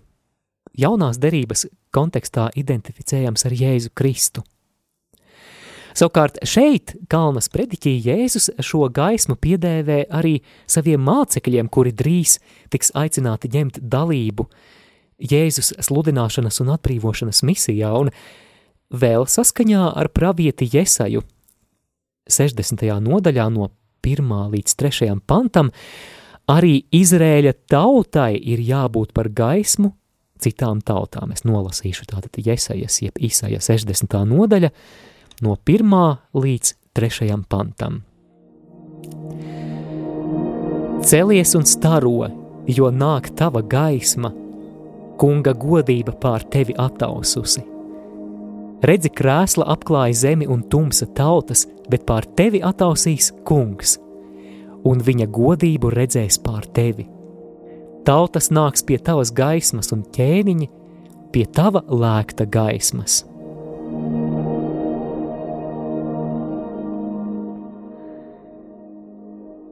jaunās 0.76 1.20
derības 1.20 1.66
kontekstā 1.94 2.50
identificējams 2.56 3.46
ar 3.48 3.56
Jēzu 3.56 3.92
Kristu. 3.96 4.44
Savukārt 5.96 6.42
šeit 6.44 6.92
Kalnas 7.08 7.48
prediķī 7.48 7.94
Jēzus 8.04 8.50
šo 8.60 8.84
gaismu 8.92 9.38
piedēvē 9.40 10.02
arī 10.12 10.34
saviem 10.68 11.00
mācekļiem, 11.00 11.70
kuri 11.72 11.94
drīz 11.96 12.36
tiks 12.72 12.92
aicināti 12.92 13.48
ņemt 13.54 13.80
dalību 13.80 14.44
Jēzus 15.16 15.72
sludināšanas 15.86 16.60
un 16.60 16.74
atbrīvošanas 16.74 17.40
misijā, 17.48 17.94
un 17.96 18.12
vēl 18.92 19.24
saskaņā 19.24 19.86
ar 19.96 20.12
pravieti 20.12 20.68
Jesaju 20.68 21.24
60. 22.28 22.86
nodaļā 23.02 23.48
no 23.54 23.70
1. 24.06 24.32
līdz 24.54 24.74
3. 24.78 25.12
pantam, 25.26 25.70
arī 26.50 26.84
Izrēļa 26.94 27.54
tautai 27.70 28.36
ir 28.38 28.62
jābūt 28.62 29.14
par 29.16 29.30
gaismu 29.34 29.92
citām 30.42 30.82
tautām. 30.84 31.32
Es 31.32 31.44
nolasīšu 31.48 32.06
tātad 32.10 32.36
Jesajas, 32.38 33.00
jeb 33.02 33.18
Isaja 33.18 33.60
60. 33.62 34.18
nodaļa, 34.30 34.70
no 35.42 35.56
1. 35.56 35.94
līdz 36.36 36.74
3. 36.96 37.38
pantam. 37.48 38.02
Celies 41.06 41.54
un 41.54 41.66
staro, 41.68 42.26
jo 42.66 42.90
nāk 42.90 43.30
tava 43.38 43.62
gaisma, 43.62 44.32
kunga 45.20 45.54
godība 45.54 46.16
pār 46.20 46.44
tevi 46.50 46.74
attaususi. 46.76 47.75
Redzi, 48.84 49.08
krēsla 49.08 49.64
apklāja 49.72 50.12
zemi 50.20 50.46
un 50.52 50.60
tumsa 50.68 51.06
tautas, 51.16 51.64
bet 51.88 52.02
pār 52.04 52.26
tevi 52.36 52.60
attausīs 52.60 53.30
kungs, 53.48 53.96
un 54.84 55.00
viņa 55.00 55.26
godību 55.32 55.88
redzēs 55.94 56.36
pār 56.44 56.66
tevi. 56.76 57.06
Tautas 58.04 58.50
nāks 58.52 58.84
pie 58.86 58.98
tavas 59.00 59.32
gaismas 59.32 59.88
un 59.96 60.04
ķēniņi 60.12 60.68
pie 61.32 61.46
tava 61.56 61.80
lēkta 61.88 62.44
gaismas. 62.44 63.22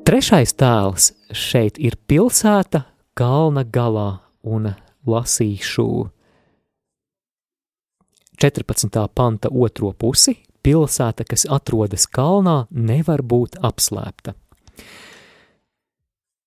Trešais 0.09 0.57
tēls 0.57 1.13
šeit 1.29 1.77
ir 1.77 2.01
pilsēta 2.09 2.87
kalna 3.17 3.69
galā 3.69 4.11
un 4.45 4.73
lasīšu 5.05 5.89
14. 8.41 9.09
panta 9.15 9.49
otro 9.53 9.93
pusi. 9.93 10.39
Pilsēta, 10.65 11.27
kas 11.29 11.45
atrodas 11.53 12.07
kalnā, 12.09 12.65
nevar 12.73 13.21
būt 13.21 13.59
apslēpta. 13.61 14.33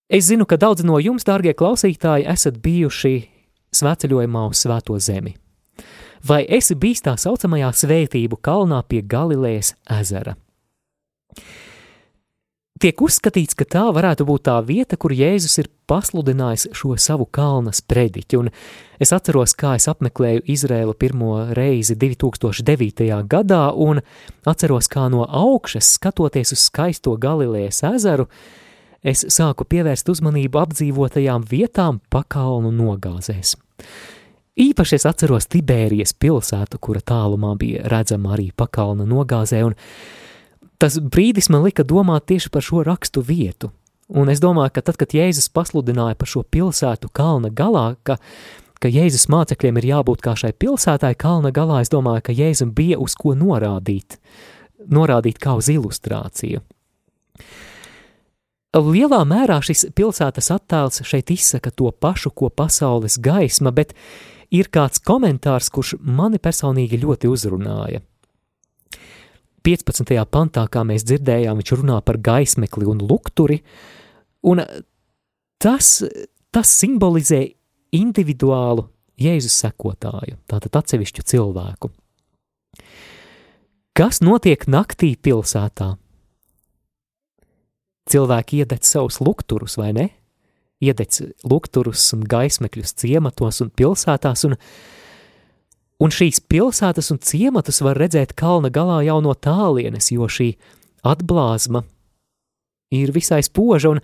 Es 0.09 0.25
zinu, 0.31 0.47
ka 0.49 0.57
daudz 0.57 0.81
no 0.87 0.97
jums, 0.97 1.25
dārgie 1.27 1.53
klausītāji, 1.53 2.25
esat 2.25 2.57
bijuši 2.63 3.13
svētceļojumā 3.77 4.47
uz 4.49 4.63
Svēto 4.63 4.97
zemi. 4.97 5.35
Vai 6.25 6.41
esi 6.49 6.75
bijis 6.79 7.03
tā 7.05 7.13
saucamajā 7.19 7.69
svētību 7.83 8.39
kalnā 8.41 8.81
pie 8.89 9.03
Galilejas 9.05 9.75
ezera? 9.99 10.33
Tiek 12.77 12.99
uzskatīts, 13.01 13.55
ka 13.57 13.65
tā 13.65 13.83
varētu 13.95 14.25
būt 14.27 14.43
tā 14.45 14.55
vieta, 14.61 14.97
kur 15.01 15.13
Jēzus 15.15 15.55
ir 15.63 15.69
pasludinājis 15.89 16.67
šo 16.77 16.93
savu 17.01 17.25
kalna 17.33 17.71
sprediķi, 17.73 18.37
un 18.37 18.51
es 19.01 19.13
atceros, 19.15 19.55
kā 19.57 19.71
es 19.79 19.87
apmeklēju 19.89 20.43
Izrēlu 20.53 20.93
pirmo 20.93 21.31
reizi 21.57 21.95
2009. 21.97 23.07
gadā, 23.31 23.61
un 23.73 24.03
atceros, 24.45 24.89
kā 24.93 25.07
no 25.09 25.23
augšas, 25.25 25.95
skatoties 25.97 26.53
uz 26.53 26.67
skaisto 26.67 27.15
Galilejas 27.17 27.81
ezeru, 27.95 28.27
es 29.01 29.25
sāku 29.33 29.65
pievērst 29.65 30.11
uzmanību 30.13 30.61
apdzīvotajām 30.61 31.47
vietām 31.49 31.97
pakalnu 32.13 32.75
nogāzēs. 32.75 33.55
Īpaši 34.57 34.99
es 34.99 35.07
atceros 35.09 35.49
Tibērijas 35.49 36.13
pilsētu, 36.13 36.77
kura 36.81 37.01
tālumā 37.01 37.55
bija 37.57 37.89
redzama 37.89 38.35
arī 38.37 38.51
pakalna 38.53 39.05
nogāzē, 39.09 39.65
un 39.65 39.77
tas 40.81 40.99
brīdis 41.01 41.49
man 41.53 41.65
lika 41.65 41.85
domāt 41.87 42.27
tieši 42.29 42.51
par 42.53 42.65
šo 42.65 42.83
rakstu 42.85 43.23
vietu. 43.25 43.71
Un 44.07 44.29
es 44.31 44.39
domāju, 44.39 44.71
ka 44.77 44.85
tad, 44.87 44.95
kad 44.99 45.11
Jēzus 45.11 45.49
pasludināja 45.51 46.15
par 46.15 46.29
šo 46.31 46.45
pilsētu 46.47 47.09
kalna 47.11 47.51
galā, 47.51 47.97
ka, 48.07 48.15
ka 48.79 48.91
Jēzus 48.91 49.27
mācekļiem 49.33 49.81
ir 49.81 49.89
jābūt 49.89 50.23
kā 50.23 50.35
šai 50.39 50.53
pilsētai 50.55 51.11
kalna 51.19 51.51
galā, 51.51 51.81
es 51.83 51.91
domāju, 51.91 52.23
ka 52.29 52.35
Jēzum 52.37 52.71
bija 52.77 53.01
uz 53.03 53.17
ko 53.19 53.35
norādīt, 53.35 54.15
norādīt 54.87 55.41
kā 55.43 55.57
uz 55.59 55.67
ilustrāciju. 55.73 56.63
Lielā 58.77 59.19
mērā 59.25 59.57
šis 59.65 59.87
pilsētas 59.97 60.51
attēls 60.53 61.01
šeit 61.07 61.31
izsaka 61.33 61.71
to 61.73 61.89
pašu, 61.91 62.29
ko 62.31 62.51
pasaules 62.53 63.17
gaisma, 63.19 63.73
bet 63.73 63.95
ir 64.53 64.69
kāds 64.71 65.01
komentārs, 65.03 65.71
kurš 65.73 65.97
mani 65.99 66.39
personīgi 66.39 67.01
ļoti 67.03 67.33
uzrunāja– 67.33 68.05
15. 69.67 70.15
pantā, 70.31 70.63
kā 70.71 70.85
mēs 70.87 71.03
dzirdējām, 71.03 71.59
viņš 71.59 71.71
runā 71.81 71.97
par 72.07 72.21
gaismekli 72.23 72.87
un 72.87 73.01
lukturi, 73.03 73.57
un 74.47 74.61
tas, 75.59 75.89
tas 76.55 76.71
simbolizē 76.71 77.41
individuālu 77.97 78.87
Jēzus 79.19 79.57
sekotāju, 79.65 80.37
tātad 80.47 80.77
atsevišķu 80.79 81.23
cilvēku. 81.33 81.89
Kas 83.97 84.21
notiek 84.21 84.67
naktī 84.69 85.15
pilsētā? 85.17 85.95
Cilvēki 88.07 88.61
iededz 88.61 88.93
savus 88.93 89.17
lukturus, 89.19 89.75
vai 89.81 89.89
ne? 89.97 90.05
Iededz 90.79 91.25
lukturus 91.49 92.05
un 92.15 92.21
gaismekļus 92.29 92.93
ciematos 93.01 93.59
un 93.65 93.73
pilsētās, 93.73 94.45
un 94.47 94.55
Un 95.97 96.13
šīs 96.13 96.43
pilsētas 96.45 97.09
un 97.13 97.19
ciematus 97.25 97.81
var 97.81 97.97
redzēt 97.97 98.35
kalna 98.37 98.69
galā 98.69 99.01
jau 99.07 99.17
no 99.25 99.33
tālienes, 99.33 100.11
jo 100.13 100.27
šī 100.29 100.51
atblāzma 101.07 101.81
ir 102.93 103.11
visai 103.15 103.41
spoža, 103.43 103.95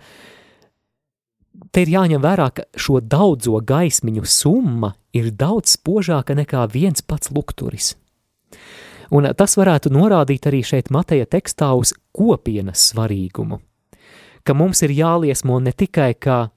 te 1.70 1.84
ir 1.84 1.92
jāņem 1.94 2.22
vērā, 2.22 2.48
ka 2.50 2.66
šo 2.74 2.98
daudzo 3.00 3.60
gaismiņu 3.62 4.24
summa 4.26 4.94
ir 5.14 5.30
daudz 5.30 5.76
spožāka 5.78 6.34
nekā 6.34 6.66
viens 6.72 7.02
pats 7.02 7.30
lukturis. 7.30 7.94
Un 9.14 9.28
tas 9.36 9.54
varētu 9.54 9.92
norādīt 9.94 10.48
arī 10.48 10.64
šeit 10.66 10.90
Mateja 10.90 11.28
tekstā 11.30 11.70
uz 11.78 11.92
kopienas 12.14 12.88
svarīgumu, 12.90 13.60
ka 14.42 14.56
mums 14.56 14.82
ir 14.82 14.94
jāliesmo 14.96 15.60
ne 15.62 15.72
tikai 15.72 16.14
kā 16.18 16.48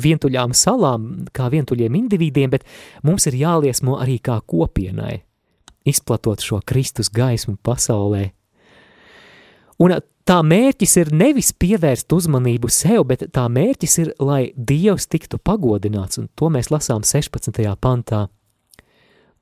vientuļām 0.00 0.54
salām, 0.56 1.26
kā 1.34 1.48
vientuļiem 1.52 1.96
individiem, 1.98 2.52
bet 2.52 2.64
mums 3.04 3.26
ir 3.28 3.36
jāliesmo 3.40 3.98
arī 4.00 4.18
kā 4.22 4.38
kopienai, 4.46 5.22
izplatot 5.84 6.40
šo 6.40 6.62
Kristus 6.64 7.10
gaismu 7.12 7.58
pasaulē. 7.62 8.30
Un 9.82 9.96
tā 10.28 10.38
mērķis 10.46 10.96
ir 11.00 11.12
nevis 11.12 11.52
pievērst 11.52 12.12
uzmanību 12.12 12.70
sev, 12.70 13.04
bet 13.10 13.26
tā 13.34 13.48
mērķis 13.50 13.98
ir, 14.04 14.12
lai 14.22 14.52
Dievs 14.56 15.08
tiktu 15.10 15.40
pagodināts, 15.42 16.20
un 16.22 16.30
to 16.36 16.48
mēs 16.52 16.70
lasām 16.70 17.02
16. 17.02 17.60
pantā. 17.80 18.28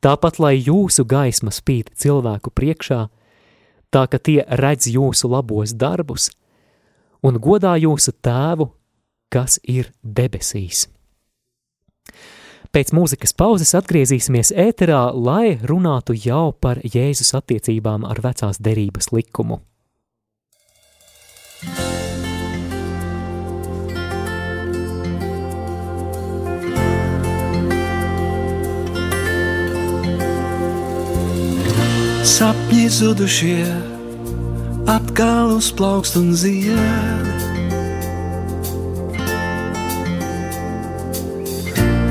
Tāpat, 0.00 0.38
lai 0.40 0.54
jūsu 0.56 1.04
gaisma 1.04 1.52
spīd 1.52 1.92
cilvēku 1.92 2.50
priekšā, 2.56 3.02
tā 3.92 4.06
ka 4.08 4.18
tie 4.18 4.40
redz 4.48 4.88
jūsu 4.88 5.28
labos 5.28 5.74
darbus 5.76 6.30
un 7.20 7.36
godā 7.36 7.74
jūsu 7.76 8.14
tēvu, 8.24 8.70
kas 9.30 9.58
ir 9.64 9.92
debesīs. 10.02 10.88
Pēc 12.70 12.92
mūzikas 12.94 13.32
pauzes 13.34 13.72
atgriezīsimies 13.74 14.52
ēterā, 14.54 15.08
lai 15.10 15.56
runātu 15.66 16.14
jau 16.14 16.52
par 16.54 16.78
Jēzus 16.86 17.34
attiecībām 17.34 18.06
ar 18.06 18.22
vecās 18.22 18.62
derības 18.62 19.10
likumu. 19.10 19.58
Sapņi 32.30 32.86
zudušie 32.94 33.66
atkal 34.88 35.58
uzplaukst 35.58 36.16
un 36.22 36.30
zied. 36.38 37.49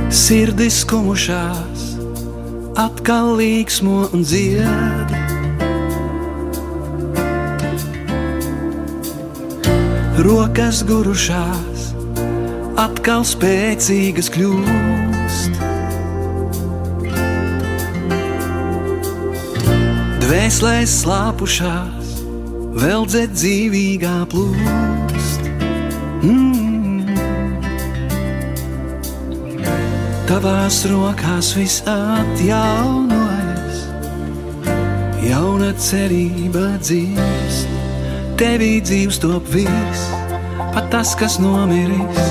Sirdis 0.10 0.80
kumušās, 0.90 1.82
atkal 2.82 3.36
līksmo 3.38 4.08
un 4.10 4.24
dzied. 4.26 5.12
Rokas 10.26 10.82
gurušās, 10.90 11.84
atkal 12.82 13.22
spēcīgas 13.22 14.32
kļūst. 14.34 15.62
Dvēselēs 20.26 20.96
slāpušās, 21.04 22.16
vēl 22.82 23.06
dzed 23.14 23.38
dzīvīgā 23.38 24.18
plūst. 24.34 25.54
Mm. 26.26 26.69
Tavās 30.30 30.84
rokās 30.86 31.48
viss 31.58 31.80
atjaunojas, 31.90 33.80
jauna 35.26 35.72
cerība 35.82 36.68
dzīvst, 36.84 37.72
tevī 38.38 38.76
dzīves 38.86 39.18
top 39.24 39.50
viss, 39.50 40.04
pat 40.76 40.92
tas, 40.94 41.16
kas 41.18 41.40
nomiris. 41.42 42.22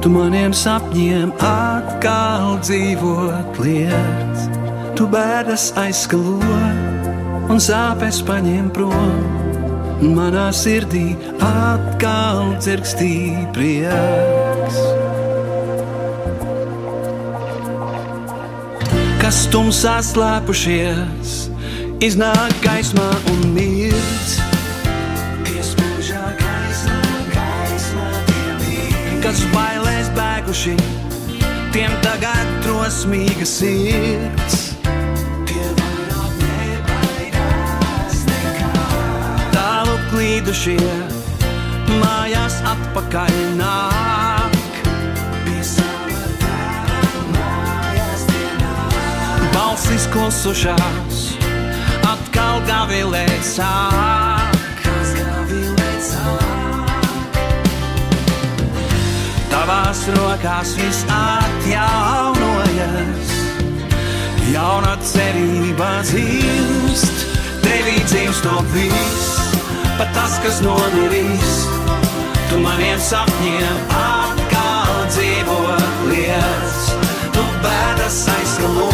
Tu 0.00 0.14
maniem 0.16 0.56
sapņiem 0.56 1.36
atkal 1.44 2.56
dzīvot 2.64 3.60
liec, 3.60 4.48
tu 4.96 5.04
bēdas 5.12 5.74
aizskalo 5.84 6.40
un 7.52 7.60
sāpes 7.60 8.24
paņem 8.24 8.72
prom, 8.72 9.22
manā 10.16 10.48
sirdī 10.56 11.10
atkal 11.52 12.56
dzirkstī 12.64 13.14
prieks. 13.52 14.93
Kas 19.24 19.46
tumsā 19.48 19.94
slēpušies, 20.04 21.30
iznāk 22.04 22.52
gaismā 22.60 23.06
un 23.32 23.54
gaismā 23.56 24.50
kas 29.24 29.40
bailēs 29.54 30.12
bēguši, 30.18 30.74
tiem 31.72 31.96
tagad 32.04 32.52
drosmīga 32.66 33.48
sirds. 33.48 34.60
Tālu 39.56 39.96
klīdušie, 40.12 40.78
mājās 41.96 42.60
atpakaļ 42.76 43.44
nāk. 43.56 43.93
Balsis 49.74 50.04
klusušās, 50.06 51.34
atkal 52.06 52.60
gavilēt 52.62 53.42
sāk. 53.42 54.54
Tavās 59.50 60.04
rokās 60.14 60.76
viss 60.78 61.02
atjaunojas, 61.10 62.54
jauna 64.52 64.94
cerība 65.10 65.90
dzīvst, 66.06 67.26
tevī 67.66 67.98
dzīvst 68.06 68.46
to 68.46 68.56
viss, 68.76 69.58
pat 69.98 70.14
tas, 70.14 70.38
kas 70.44 70.62
nomirīs, 70.62 71.66
tu 72.52 72.62
maniem 72.62 73.02
sapņiem 73.10 73.76
atkal 73.90 75.02
dzīvot 75.16 76.04
lietas, 76.12 76.92
tu 77.34 77.42
bēdas 77.64 78.22
aizskalot 78.38 78.93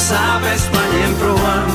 sāpes 0.00 0.64
paņem 0.72 1.14
prom, 1.20 1.72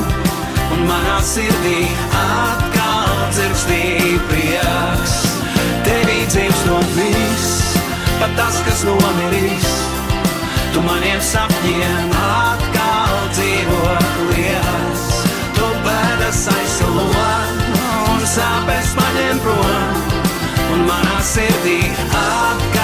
un 0.74 0.82
manā 0.88 1.16
sirdī 1.24 1.86
atkal 2.18 3.12
dzirkstī 3.34 3.82
prieks. 4.30 5.14
Tevī 5.86 6.18
dzīves 6.32 6.62
no 6.66 6.80
viss, 6.96 7.76
pat 8.18 8.34
tas, 8.38 8.58
kas 8.66 8.82
nomiris, 8.88 9.68
tu 10.74 10.82
maniem 10.86 11.22
sapņiem 11.30 12.16
atkal 12.22 13.14
dzīvo 13.36 13.82
liels. 14.32 15.04
Tu 15.58 15.68
bēdas 15.86 16.46
aizsalo 16.56 17.06
un 18.14 18.26
sāpes 18.32 18.96
paņem 18.98 19.44
prom, 19.46 20.02
un 20.74 20.88
manā 20.90 21.20
sirdī 21.34 21.78
atkal. 22.10 22.75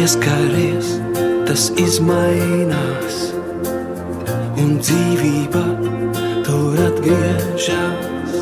Pieskaries, 0.00 0.94
tas 1.44 1.66
izmainās, 1.76 3.16
un 4.56 4.78
dzīvība 4.80 5.64
tur 6.46 6.78
atgriežas. 6.86 8.32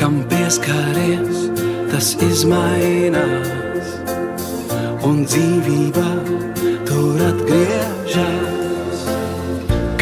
Kam 0.00 0.16
pieskaries, 0.32 1.44
tas 1.92 2.08
izmainās, 2.26 3.92
un 5.06 5.22
dzīvība 5.30 6.08
tur 6.90 7.22
atgriežas. 7.28 9.06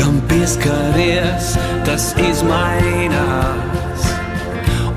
Kam 0.00 0.24
pieskaries, 0.32 1.52
tas 1.84 2.14
izmainās, 2.30 4.08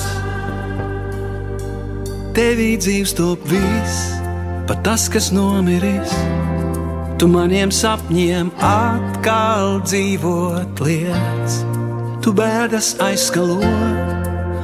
Tevī 2.38 2.78
dzīves 2.78 3.10
top 3.18 3.42
viss, 3.50 4.14
pat 4.70 4.86
tas, 4.86 5.10
kas 5.10 5.32
nomiris. 5.34 6.14
Tu 7.18 7.26
maniem 7.32 7.74
sapņiem 7.74 8.54
atkal 8.62 9.82
dzīvot 9.88 10.78
lietas, 10.86 11.66
tu 12.22 12.30
bēdas 12.38 13.02
aizskalo 13.02 13.58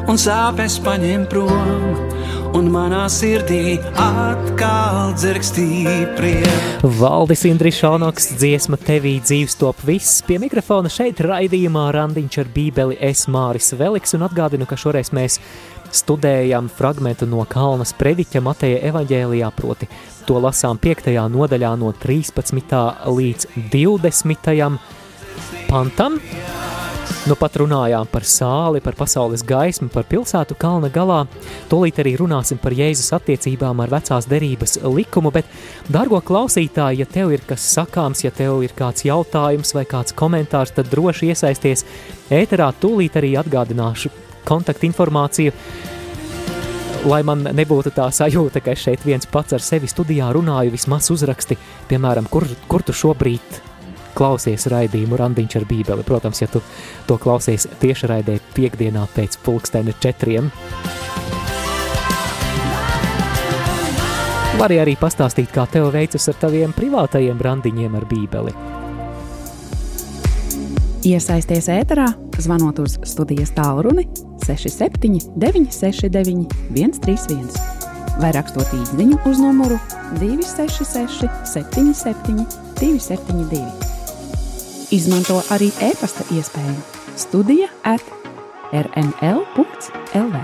un 0.05 0.13
sāpes 0.13 0.77
paņem 0.85 1.25
prom, 1.31 2.20
un 2.57 2.67
manā 2.71 3.03
sirdī 3.11 3.77
atkal 3.99 5.13
dzirkstīja 5.15 6.11
prieks. 6.17 6.85
Valdis 6.99 7.45
Indrišānoks 7.47 8.31
dziesma 8.39 8.79
tevī 8.81 9.15
dzīves 9.23 9.55
top 9.59 9.79
viss. 9.87 10.21
Pie 10.27 10.39
mikrofona 10.41 10.91
šeit 10.91 11.21
raidījumā 11.23 11.87
randiņš 11.95 12.39
ar 12.43 12.49
bībeli 12.55 12.97
es 13.11 13.27
Māris 13.31 13.71
Veliks 13.79 14.17
un 14.17 14.25
atgādinu, 14.27 14.67
ka 14.67 14.79
šoreiz 14.79 15.13
mēs 15.15 15.39
studējam 15.95 16.69
fragmentu 16.71 17.27
no 17.29 17.45
Kalnas 17.49 17.93
prediķa 17.99 18.43
Mateja 18.43 18.81
evaņģēlijā, 18.91 19.51
proti 19.55 19.89
to 20.27 20.39
lasām 20.43 20.79
5. 20.81 21.11
nodaļā 21.31 21.71
no 21.79 21.93
13. 22.03 22.75
līdz 23.19 23.49
20. 23.71 24.69
pantam. 25.71 26.21
Nu 27.29 27.35
pat 27.37 27.53
runājām 27.61 28.07
par 28.09 28.23
sāli, 28.25 28.79
par 28.81 28.95
pasaules 28.97 29.43
gaismu, 29.45 29.91
par 29.93 30.07
pilsētu 30.09 30.55
kalna 30.57 30.87
galā. 30.89 31.19
Tolīt 31.69 31.99
arī 32.01 32.15
runāsim 32.17 32.57
par 32.57 32.73
Jēzus 32.73 33.13
attiecībām 33.13 33.83
ar 33.83 33.93
vecās 33.93 34.25
derības 34.25 34.79
likumu, 34.81 35.29
bet, 35.35 35.45
dargo 35.85 36.17
klausītāji, 36.25 37.03
ja 37.03 37.05
tev 37.05 37.35
ir 37.35 37.45
kas 37.45 37.67
sakāms, 37.75 38.25
ja 38.25 38.33
tev 38.33 38.63
ir 38.65 38.73
kāds 38.73 39.05
jautājums 39.05 39.75
vai 39.77 39.85
kāds 39.85 40.17
komentārs, 40.17 40.73
tad 40.73 40.89
droši 40.89 41.29
iesaisties 41.29 41.85
ēterā. 42.33 42.73
Tūlīt 42.81 43.21
arī 43.21 43.35
atgādināšu 43.37 44.09
kontaktinformāciju. 44.49 45.53
Lai 47.05 47.21
man 47.25 47.45
nebūtu 47.53 47.93
tā 47.93 48.09
sajūta, 48.09 48.65
ka 48.65 48.73
es 48.73 48.87
šeit 48.87 49.05
viens 49.05 49.29
pats 49.29 49.53
ar 49.53 49.61
sevi 49.61 49.89
studijā 49.89 50.33
runāju, 50.33 50.73
vismaz 50.73 51.13
uzraksti, 51.13 51.61
piemēram, 51.89 52.25
kur, 52.33 52.49
kur 52.65 52.81
tu 52.81 52.97
šobrīd 52.97 53.69
klausies 54.21 54.67
raidījumu 54.69 55.17
randiņš 55.17 55.57
ar 55.57 55.65
bībeli. 55.69 56.05
Protams, 56.05 56.43
ja 56.43 56.49
tu 56.51 56.61
to 57.09 57.17
klausies 57.21 57.65
tiešraidē 57.81 58.37
piekdienā 58.53 59.07
pēc 59.15 59.39
pulksteni 59.41 59.95
četriem. 60.03 60.51
Vari 64.59 64.77
arī 64.77 64.93
pastāstīt, 64.99 65.49
kā 65.49 65.65
tev 65.73 65.89
veicas 65.95 66.27
ar 66.29 66.37
taviem 66.37 66.75
privātajiem 66.75 67.39
randiņiem 67.41 67.95
ar 67.97 68.05
bībeli. 68.05 68.53
Iesaisties 71.09 71.65
ēterā, 71.73 72.11
zvanot 72.37 72.77
uz 72.83 72.99
studijas 73.09 73.55
tālruni 73.57 74.05
67 74.45 75.31
969 75.41 76.45
131 76.77 77.81
vai 78.21 78.29
rakstot 78.35 78.69
īsiņu 78.77 79.17
uz 79.31 79.41
numuru 79.41 79.79
266 80.19 81.25
77 81.55 82.45
272. 82.81 84.00
Izmanto 84.91 85.37
arī 85.55 85.69
e-pasta 85.79 86.25
iespēju 86.35 86.73
Studija 87.15 87.69
at 87.87 88.03
rml.lv. 88.75 90.41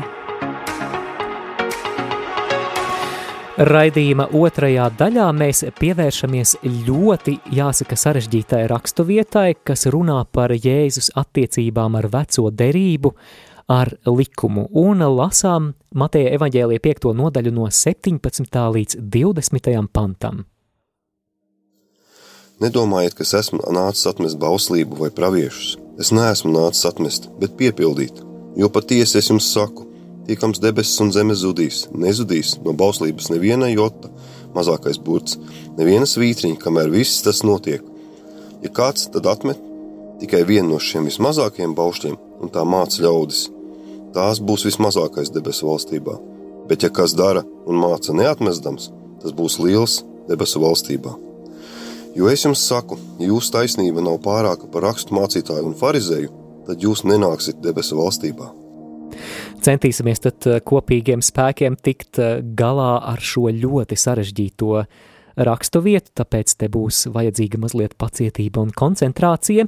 Raidījuma 3.68 4.30
otrajā 4.40 4.88
daļā 5.02 5.28
mēs 5.36 5.66
pievēršamies 5.82 6.56
ļoti, 6.88 7.36
jāsaka, 7.60 8.00
sarežģītai 8.00 8.64
raksturvietai, 8.72 9.50
kas 9.68 9.84
runā 9.92 10.22
par 10.32 10.56
Jēzus 10.56 11.12
attiecībām 11.20 12.00
ar 12.00 12.08
veco 12.16 12.48
derību, 12.48 13.18
ar 13.68 13.98
likumu, 14.08 14.70
un 14.72 15.04
lasām 15.12 15.74
Mateja 15.92 16.38
evaņģēlija 16.40 16.88
5. 16.88 17.16
nodaļu 17.20 17.52
no 17.52 17.68
17. 17.68 18.70
līdz 18.80 19.04
20. 19.04 19.84
pantam. 19.92 20.46
Nedomājiet, 22.58 23.14
ka 23.14 23.22
es 23.22 23.36
esmu 23.38 23.60
nācis 23.70 24.08
atmest 24.10 24.40
bauslību 24.42 24.98
vai 24.98 25.12
praviešus. 25.14 25.76
Es 26.02 26.10
neesmu 26.10 26.50
nācis 26.56 26.88
atmest, 26.90 27.28
bet 27.38 27.54
piepildīt. 27.60 28.24
Jo 28.58 28.70
patiesi 28.74 29.20
es 29.20 29.28
jums 29.30 29.52
saku, 29.54 29.86
tiekams 30.26 30.58
debesis 30.64 30.98
un 31.04 31.12
zeme 31.14 31.36
zudīs, 31.38 31.84
nezudīs 31.94 32.56
no 32.66 32.74
bauslības 32.74 33.30
neviena 33.30 33.70
jota, 33.70 34.10
mazākais 34.58 34.98
burts, 34.98 35.38
neviena 35.78 36.10
svītriņa, 36.10 36.58
kamēr 36.64 36.90
viss 36.96 37.22
tas 37.28 37.44
notiek. 37.46 37.86
Ja 38.66 38.74
kāds 38.74 39.06
tad 39.14 39.30
atmet 39.30 39.62
tikai 40.24 40.42
vienu 40.50 40.72
no 40.72 40.82
šiem 40.82 41.06
vismazākajiem 41.12 41.78
baušļiem 41.78 42.18
un 42.42 42.54
tā 42.58 42.66
māca 42.66 43.06
ļaudis, 43.06 43.44
tās 44.18 44.42
būs 44.42 44.66
vismazākais 44.66 45.30
debesu 45.30 45.70
valstībā. 45.70 46.18
Bet 46.66 46.82
ja 46.82 46.90
kas 46.90 47.14
dara 47.14 47.46
un 47.70 47.78
māca 47.86 48.18
neatmestams, 48.18 48.90
tas 49.22 49.38
būs 49.38 49.62
liels 49.62 50.02
debesu 50.26 50.66
valstībā. 50.66 51.27
Jo 52.18 52.32
es 52.34 52.42
jums 52.42 52.64
saku, 52.66 52.96
ja 53.22 53.28
jūsu 53.30 53.52
taisnība 53.54 54.02
nav 54.02 54.16
pārāka 54.26 54.66
par 54.74 54.88
rakstu 54.88 55.14
mācītāju 55.14 55.68
un 55.70 55.76
farizēju, 55.78 56.32
tad 56.66 56.82
jūs 56.82 57.04
nenāksiet 57.06 57.60
debesu 57.62 58.00
valstībā. 58.00 58.48
Centīsimies 59.62 60.24
tad 60.24 60.48
eh, 60.50 60.58
kopīgiem 60.66 61.22
spēkiem 61.22 61.78
tikt 61.78 62.18
eh, 62.18 62.40
galā 62.58 62.96
ar 63.14 63.22
šo 63.22 63.52
ļoti 63.54 63.98
sarežģīto 64.02 64.82
rakstu 65.46 65.84
vietu, 65.86 66.10
tāpēc 66.18 66.58
te 66.58 66.70
būs 66.74 67.06
vajadzīga 67.14 67.62
mazliet 67.62 67.94
pacietība 68.02 68.66
un 68.66 68.74
koncentrācija. 68.74 69.68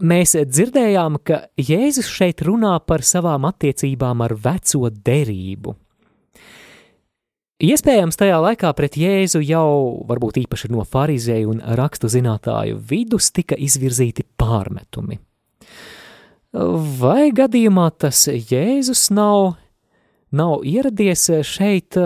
Mēs 0.00 0.36
dzirdējām, 0.44 1.22
ka 1.24 1.46
Jēzus 1.56 2.08
šeit 2.08 2.44
runā 2.44 2.76
par 2.84 3.04
savām 3.04 3.48
attiecībām 3.48 4.24
ar 4.28 4.36
veco 4.36 4.92
derību. 4.92 5.76
Iespējams, 7.60 8.16
tajā 8.16 8.38
laikā 8.40 8.70
pret 8.72 8.94
Jēzu 8.96 9.42
jau, 9.44 10.00
varbūt 10.08 10.38
īpaši 10.40 10.70
no 10.72 10.80
farizēju 10.88 11.50
un 11.52 11.58
rakstu 11.76 12.08
zinātāju 12.08 12.78
vidus, 12.88 13.28
tika 13.36 13.58
izvirzīti 13.60 14.24
pārmetumi. 14.40 15.18
Vai 17.00 17.28
gadījumā 17.36 17.90
tas 18.00 18.22
Jēzus 18.32 19.10
nav, 19.12 19.58
nav 20.32 20.64
ieradies 20.64 21.26
šeit, 21.44 21.98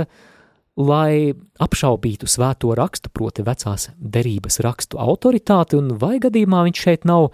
lai 0.75 1.31
apšaubītu 1.63 2.27
svēto 2.27 2.75
rakstu, 2.75 3.13
proti 3.15 3.47
vecās 3.47 3.93
derības 3.95 4.59
rakstu 4.67 4.99
autoritāti, 4.99 5.79
un 5.79 5.95
vai 6.03 6.19
gadījumā 6.19 6.65
viņš 6.67 6.83
šeit 6.89 7.07
nav 7.07 7.31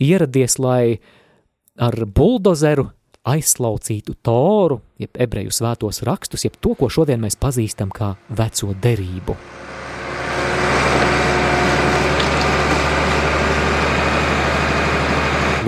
ieradies, 0.00 0.56
lai 0.56 0.96
ar 1.76 2.06
buldozeru 2.08 2.88
aizslaucītu 3.28 4.16
toru, 4.22 4.80
jeb 5.00 5.18
ebreju 5.20 5.52
svētos 5.52 6.02
rakstus, 6.06 6.46
jeb 6.46 6.56
to, 6.60 6.74
ko 6.78 6.88
šodien 6.88 7.20
mēs 7.20 7.36
pazīstam 7.40 7.92
kā 7.92 8.14
veco 8.28 8.74
derību. 8.80 9.36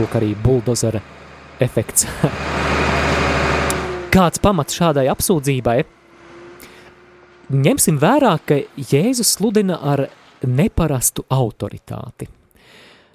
lūk 0.03 0.15
arī 0.19 0.33
buldozera 0.41 1.01
efekts. 1.61 2.07
Kāds 4.15 4.41
pamats 4.43 4.77
šādai 4.77 5.07
apsūdzībai? 5.13 5.79
Ņemsim 7.53 7.99
vērā, 8.01 8.37
ka 8.47 8.59
Jēzus 8.77 9.35
sludina 9.37 9.79
ar 9.93 10.07
neparastu 10.49 11.27
autoritāti. 11.33 12.29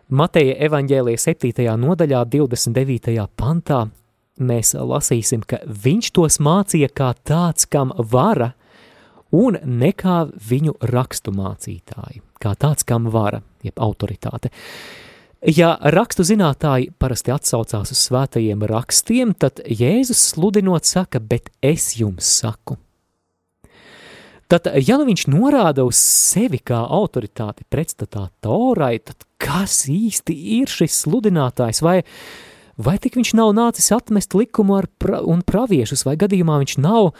Mateja 0.07 0.55
evaņģēlija 0.67 1.19
7. 1.19 1.65
nodaļā 1.81 2.23
29. 2.31 3.25
pantā 3.35 3.81
mēs 4.39 4.73
lasīsim, 4.77 5.43
ka 5.47 5.61
viņš 5.65 6.11
tos 6.15 6.39
mācīja 6.43 6.89
kā 6.93 7.11
tāds, 7.27 7.67
kam 7.69 7.93
vara, 7.97 8.53
un 9.35 9.59
ne 9.63 9.91
kā 9.97 10.25
viņu 10.29 10.77
rakstu 10.93 11.33
mācītāji, 11.35 12.23
kā 12.41 12.53
tāds, 12.59 12.87
kam 12.87 13.09
vara, 13.11 13.41
jeb 13.65 13.79
autoritāte. 13.81 14.51
Ja 15.45 15.75
rakstu 15.93 16.25
zinātāji 16.25 16.89
parasti 16.97 17.31
atsaucās 17.31 17.93
uz 17.93 17.99
svētajiem 18.07 18.65
rakstiem, 18.67 19.35
tad 19.37 19.61
Jēzus 19.69 20.31
sludinot 20.33 20.89
saka, 20.89 21.21
bet 21.21 21.51
es 21.61 21.91
jums 21.99 22.25
saku. 22.39 22.79
Tad, 24.47 24.69
ja 24.79 24.95
nu 24.95 25.03
viņš 25.09 25.25
norāda 25.27 25.83
uz 25.83 25.99
sevi 25.99 26.61
kā 26.63 26.79
autoritāti 26.79 27.65
pretstatā 27.67 28.29
Torai, 28.41 28.95
tad 29.03 29.25
kas 29.43 29.81
īsti 29.91 30.35
ir 30.61 30.71
šis 30.71 31.01
sludinātājs? 31.03 31.81
Vai, 31.83 31.99
vai 32.77 32.97
tik 33.01 33.17
viņš 33.17 33.33
nav 33.37 33.53
nācis 33.57 33.91
atmest 33.95 34.35
likumu 34.37 34.81
pra, 35.01 35.21
un 35.25 35.41
praviešus, 35.45 36.05
vai 36.07 36.15
gadījumā 36.19 36.59
viņš 36.63 36.77
nav 36.83 37.11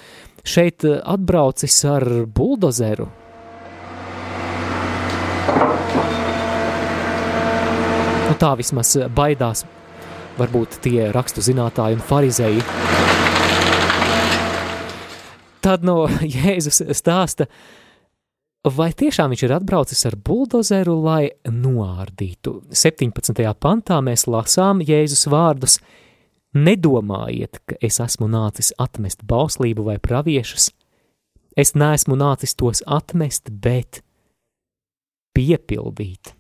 šeit 0.47 0.85
atbraucis 0.85 1.79
ar 1.89 2.05
buldozeru? 2.25 3.09
Nu, 8.27 8.35
tā 8.37 8.53
vismaz 8.59 8.93
baidās 9.15 9.65
varbūt 10.37 10.81
tie 10.85 11.09
rakstu 11.15 11.41
zinātāji 11.41 11.97
un 11.97 12.05
farizēji 12.05 12.65
tad 15.67 15.85
no 15.87 16.05
Jēzus 16.35 16.81
stāsta, 16.95 17.47
vai 18.65 18.89
tiešām 18.93 19.33
viņš 19.33 19.43
ir 19.45 19.53
atbraucis 19.57 20.05
ar 20.09 20.17
buldozeru, 20.17 20.97
lai 21.03 21.29
noārdītu. 21.45 22.61
17. 22.71 23.43
pantā 23.59 23.99
mēs 24.05 24.27
lasām 24.27 24.81
Jēzus 24.85 25.27
vārdus: 25.31 25.79
Nedomājiet, 26.57 27.61
ka 27.67 27.77
es 27.81 27.99
esmu 28.03 28.29
nācis 28.31 28.73
atmest 28.79 29.25
bauslību 29.27 29.89
vai 29.91 29.97
praviešus. 29.99 30.71
Es 31.57 31.73
neesmu 31.73 32.17
nācis 32.17 32.53
tos 32.55 32.83
atmest, 32.85 33.49
bet 33.49 34.01
piepildīt. 35.37 36.36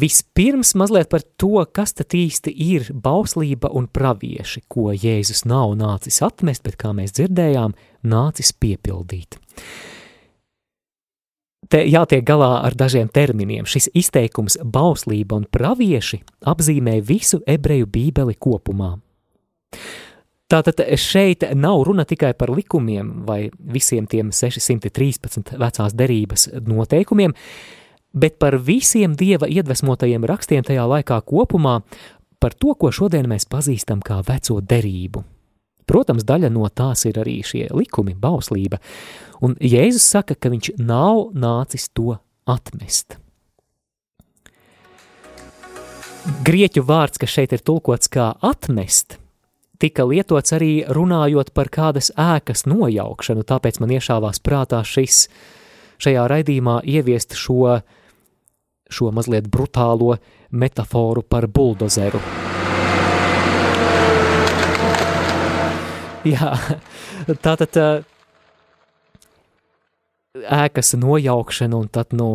Vispirms 0.00 0.74
mazliet 0.74 1.08
par 1.08 1.22
to, 1.40 1.64
kas 1.72 1.94
tad 1.96 2.14
īsti 2.16 2.52
ir 2.52 2.88
bauslība 2.92 3.70
un 3.76 3.88
pravieši, 3.88 4.64
ko 4.68 4.90
Jēzus 4.92 5.44
nav 5.48 5.76
nācis 5.78 6.20
atmest, 6.26 6.64
bet, 6.66 6.76
kā 6.80 6.92
mēs 6.96 7.14
dzirdējām, 7.16 7.76
nācis 8.06 8.52
piepildīt. 8.52 9.38
Te 11.66 11.80
jātiek 11.82 12.22
galā 12.26 12.60
ar 12.62 12.76
dažiem 12.78 13.08
terminiem. 13.10 13.66
Šis 13.66 13.88
izteikums 13.96 14.58
bauslība 14.62 15.40
un 15.40 15.48
pravieši 15.50 16.20
apzīmē 16.46 17.00
visu 17.02 17.40
ebreju 17.46 17.88
bībeli 17.90 18.36
kopumā. 18.38 18.92
Tātad 20.46 20.78
šeit 21.00 21.42
nav 21.58 21.80
runa 21.88 22.04
tikai 22.06 22.30
par 22.38 22.52
likumiem 22.54 23.24
vai 23.26 23.48
visiem 23.58 24.06
tiem 24.06 24.30
613 24.30 25.56
vecās 25.58 25.96
derības 25.98 26.46
noteikumiem, 26.68 27.34
bet 28.16 28.38
par 28.40 28.56
visiem 28.56 29.14
dieva 29.16 29.48
iedvesmotajiem 29.48 30.24
rakstiem 30.24 30.64
tajā 30.64 30.86
laikā 30.88 31.20
kopumā, 31.28 31.82
par 32.40 32.56
to, 32.56 32.72
ko 32.74 32.90
šodien 32.92 33.28
mēs 33.28 33.44
pazīstam 33.48 34.00
kā 34.04 34.22
veco 34.24 34.60
derību. 34.60 35.24
Protams, 35.86 36.24
daļa 36.26 36.50
no 36.50 36.66
tās 36.72 37.04
ir 37.06 37.20
arī 37.20 37.38
šie 37.46 37.68
likumi, 37.76 38.16
bauslība, 38.18 38.80
un 39.44 39.54
Jēzus 39.62 40.08
saka, 40.16 40.34
ka 40.34 40.50
viņš 40.50 40.72
nav 40.80 41.36
nācis 41.36 41.86
to 41.94 42.16
atmest. 42.48 43.20
Grieķu 46.42 46.82
vārds, 46.82 47.20
kas 47.22 47.30
šeit 47.30 47.52
ir 47.54 47.62
tulkots 47.62 48.10
kā 48.10 48.32
atmest, 48.42 49.20
tika 49.78 50.08
lietots 50.08 50.56
arī 50.56 50.72
runājot 50.90 51.52
par 51.54 51.70
kādas 51.70 52.10
ēkas 52.18 52.64
nojaukšanu, 52.66 53.44
tāpēc 53.46 53.78
man 53.78 53.92
iešāvās 53.94 54.42
prātā 54.42 54.82
šis 54.82 55.28
šajā 56.02 56.26
raidījumā 56.32 56.80
ieviest 56.82 57.38
šo 57.38 57.60
uh, 57.76 58.02
šo 58.90 59.10
mazliet 59.14 59.48
brutālo 59.50 60.16
metaforu 60.50 61.22
par 61.26 61.48
buldozeru. 61.50 62.20
Jā, 66.26 66.52
tātad 67.44 67.76
ēkas 70.36 70.94
nojaukšana, 70.98 71.76
un 71.78 71.88
tad, 71.92 72.14
nu, 72.16 72.28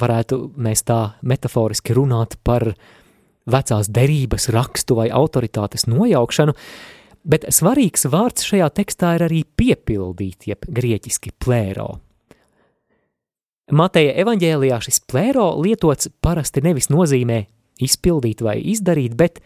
varētu 0.00 0.40
mēs 0.56 0.84
tā 0.88 1.00
metaforiski 1.22 1.96
runāt 1.96 2.38
par 2.44 2.72
vecās 3.50 3.90
derības 3.92 4.48
rakstu 4.54 4.96
vai 4.98 5.10
autoritātes 5.12 5.86
nojaukšanu, 5.90 6.54
bet 7.28 7.46
svarīgs 7.52 8.08
vārds 8.12 8.48
šajā 8.48 8.70
tekstā 8.80 9.14
ir 9.18 9.26
arī 9.28 9.44
piepildīt, 9.44 10.48
jeb 10.50 10.64
grieķiski 10.68 11.34
plēro. 11.40 12.03
Mateja 13.72 14.12
evaņģēlijā 14.20 14.78
šis 14.84 15.00
plēro 15.08 15.54
lietots 15.62 16.10
parasti 16.20 16.60
nevis 16.64 16.90
nozīmē 16.92 17.44
izpildīt 17.84 18.42
vai 18.44 18.58
izdarīt, 18.60 19.16
bet 19.16 19.40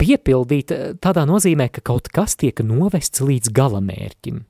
piepildīt 0.00 0.74
eh, 0.74 0.92
tādā 1.00 1.24
nozīmē, 1.28 1.70
ka 1.72 1.84
kaut 1.84 2.10
kas 2.12 2.36
tiek 2.40 2.60
novests 2.66 3.22
līdz 3.24 3.52
galamērķim. 3.56 4.44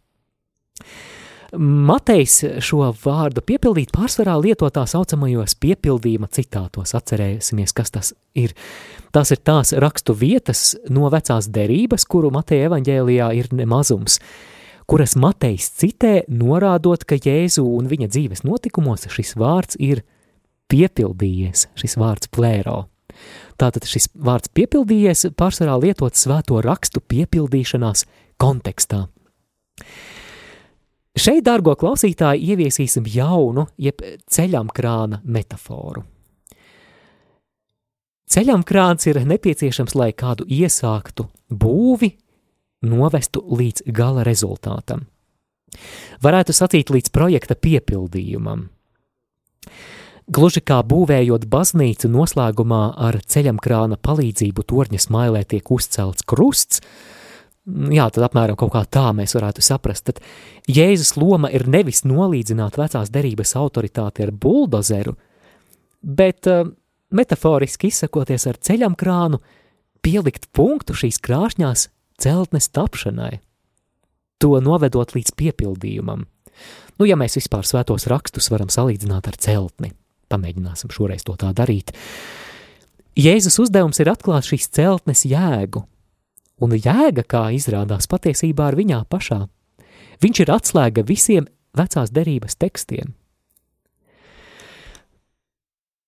Matejs 1.59 2.37
šo 2.63 2.93
vārdu 3.03 3.43
piepildīt 3.43 3.91
pārsvarā 3.91 4.37
lieto 4.39 4.69
tā 4.71 4.85
saucamajos 4.87 5.57
piepildījuma 5.59 6.29
citātos, 6.31 6.95
atcerēsimies, 6.95 7.75
kas 7.75 7.91
tas 7.91 8.13
ir. 8.39 8.55
Tās 9.11 9.33
ir 9.35 9.41
tās 9.43 9.75
rakstu 9.75 10.15
vietas 10.15 10.77
no 10.95 11.11
vecās 11.11 11.49
derības, 11.51 12.07
kuru 12.07 12.31
Mateja 12.31 12.69
evaņģēlijā 12.71 13.33
ir 13.41 13.51
nemazums, 13.51 14.21
kuras 14.91 15.15
Matejs 15.15 15.69
citē, 15.79 16.25
norādot, 16.27 17.05
ka 17.07 17.15
Jēzu 17.15 17.63
un 17.63 17.87
viņa 17.91 18.09
dzīves 18.11 18.43
notikumos 18.43 19.07
šis 19.13 19.37
vārds 19.39 19.79
ir 19.79 20.03
piepildījies, 20.71 21.69
šis 21.79 21.95
vārds 22.01 22.31
plēro. 22.35 22.89
Tātad 23.61 23.87
šis 23.87 24.09
vārds 24.19 24.51
piepildījies 24.57 25.29
pārsvarā 25.39 25.77
lietot 25.79 26.19
svēto 26.19 26.59
rakstu 26.65 27.03
piepildīšanās 27.07 28.03
kontekstā. 28.41 29.05
Šeit, 31.21 31.45
dārgo 31.47 31.75
klausītāji, 31.79 32.55
ieviesīsim 32.55 33.07
jaunu, 33.11 33.67
jeb 33.79 34.03
ceļam 34.31 34.71
krāna 34.75 35.21
metaforu. 35.23 36.03
Ceļam 38.31 38.63
krāns 38.67 39.07
ir 39.11 39.19
nepieciešams, 39.27 39.95
lai 39.99 40.11
kādu 40.15 40.47
iesāktu 40.47 41.27
būvi 41.51 42.13
novestu 42.83 43.43
līdz 43.45 43.87
gala 43.93 44.25
rezultātam. 44.27 45.07
Varētu 46.23 46.55
sacīt 46.57 46.91
līdz 46.91 47.13
projekta 47.15 47.55
piepildījumam. 47.55 48.69
Gluži 50.31 50.63
kā 50.63 50.79
būvējot 50.87 51.47
baznīcu 51.51 52.11
noslēgumā 52.11 52.83
ar 53.03 53.19
ceļamkrāna 53.27 53.99
palīdzību 53.99 54.63
torņa 54.63 55.01
smailē 55.03 55.43
tiek 55.51 55.71
uzcelts 55.75 56.23
krusts, 56.23 56.83
jā, 57.67 58.07
tad 58.15 58.27
apmēram 58.29 58.59
tā 58.87 59.07
mēs 59.17 59.35
varētu 59.35 59.65
saprast, 59.65 60.07
tad 60.07 60.21
Jēzus 60.71 61.17
loma 61.19 61.51
ir 61.51 61.67
nevis 61.67 62.05
nolīdzināt 62.07 62.79
vecās 62.79 63.11
derības 63.11 63.57
autoritāti 63.59 64.23
ar 64.23 64.31
buldozeru, 64.31 65.17
bet 66.01 66.47
uh, 66.47 66.69
metaforiski 67.11 67.91
izsakoties 67.91 68.47
ar 68.47 68.59
ceļamkrānu, 68.59 69.41
pielikt 70.01 70.47
punktu 70.55 70.95
šīs 70.95 71.19
krāšņās 71.27 71.89
celtnes 72.21 72.71
tapšanai, 72.73 73.41
to 74.41 74.57
novedot 74.65 75.15
līdz 75.17 75.35
piepildījumam. 75.37 76.25
Nu, 77.01 77.09
ja 77.09 77.17
mēs 77.17 77.39
vispār 77.39 77.65
svētos 77.65 78.07
rakstus 78.11 78.51
varam 78.53 78.69
salīdzināt 78.73 79.29
ar 79.31 79.39
celtni, 79.41 79.95
pamēģināsim 80.33 80.93
šoreiz 80.93 81.25
to 81.27 81.37
tā 81.41 81.53
darīt. 81.57 81.95
Jēzus 83.19 83.59
uzdevums 83.63 84.01
ir 84.01 84.11
atklāt 84.13 84.49
šīs 84.49 84.69
celtnes 84.73 85.25
jēgu, 85.29 85.83
un 86.61 86.77
jēga, 86.77 87.25
kā 87.25 87.49
izrādās, 87.57 88.09
patiesībā 88.11 88.71
ir 88.71 88.79
viņā 88.81 89.01
pašā. 89.11 89.41
Viņš 90.21 90.43
ir 90.45 90.53
atslēga 90.53 91.05
visiem 91.09 91.49
vecās 91.77 92.13
derības 92.13 92.59
tekstiem. 92.61 93.15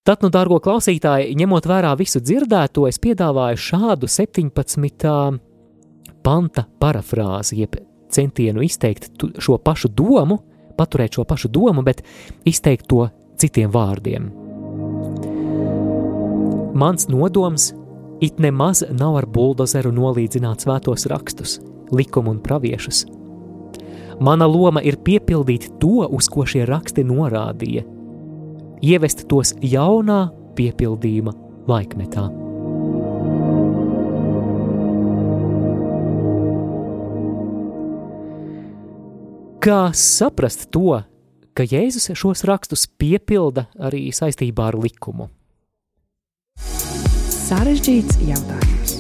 Tad, 0.03 0.25
nu, 0.25 0.33
dārgo 0.35 0.59
klausītāji, 0.59 1.37
ņemot 1.39 1.67
vērā 1.71 1.93
visu 1.95 2.19
dzirdēto, 2.19 2.89
es 2.91 2.99
piedāvāju 2.99 3.61
šādu 3.71 4.09
17 4.11 5.39
panta 6.25 6.65
parafrāzi, 6.81 7.63
jeb 7.63 7.77
centienu 8.13 8.63
izteikt 8.63 9.11
šo 9.39 9.59
pašu 9.59 9.89
domu, 9.89 10.39
paturēt 10.79 11.19
šo 11.19 11.25
pašu 11.29 11.51
domu, 11.53 11.83
bet 11.83 12.03
izteikt 12.49 12.89
to 12.91 13.07
citiem 13.41 13.73
vārdiem. 13.73 14.31
Mans 16.75 17.09
nodoms 17.09 17.73
it 18.23 18.39
nemaz 18.39 18.85
nav 18.91 19.19
ar 19.21 19.27
buldozeru 19.27 19.93
nolīdzināt 19.93 20.65
svētos 20.65 21.09
rakstus, 21.11 21.59
likumu 21.93 22.33
un 22.37 22.39
praviešus. 22.45 23.05
Mana 24.23 24.47
loma 24.47 24.83
ir 24.87 25.01
piepildīt 25.03 25.67
to, 25.83 26.07
uz 26.07 26.29
ko 26.31 26.47
šie 26.47 26.63
raksti 26.69 27.03
norādīja, 27.09 27.83
ievest 28.83 29.27
tos 29.29 29.57
jaunā 29.59 30.29
piepildījuma 30.57 31.35
laikmetā. 31.69 32.42
Kā 39.63 39.93
saprast 39.95 40.73
to, 40.75 40.97
ka 41.55 41.63
Jēzus 41.63 42.09
šos 42.19 42.41
rakstus 42.51 42.89
piepilda 42.99 43.69
arī 43.79 44.09
saistībā 44.11 44.65
ar 44.73 44.75
likumu? 44.75 45.29
Sarežģīts 46.59 48.17
jautājums. 48.27 48.97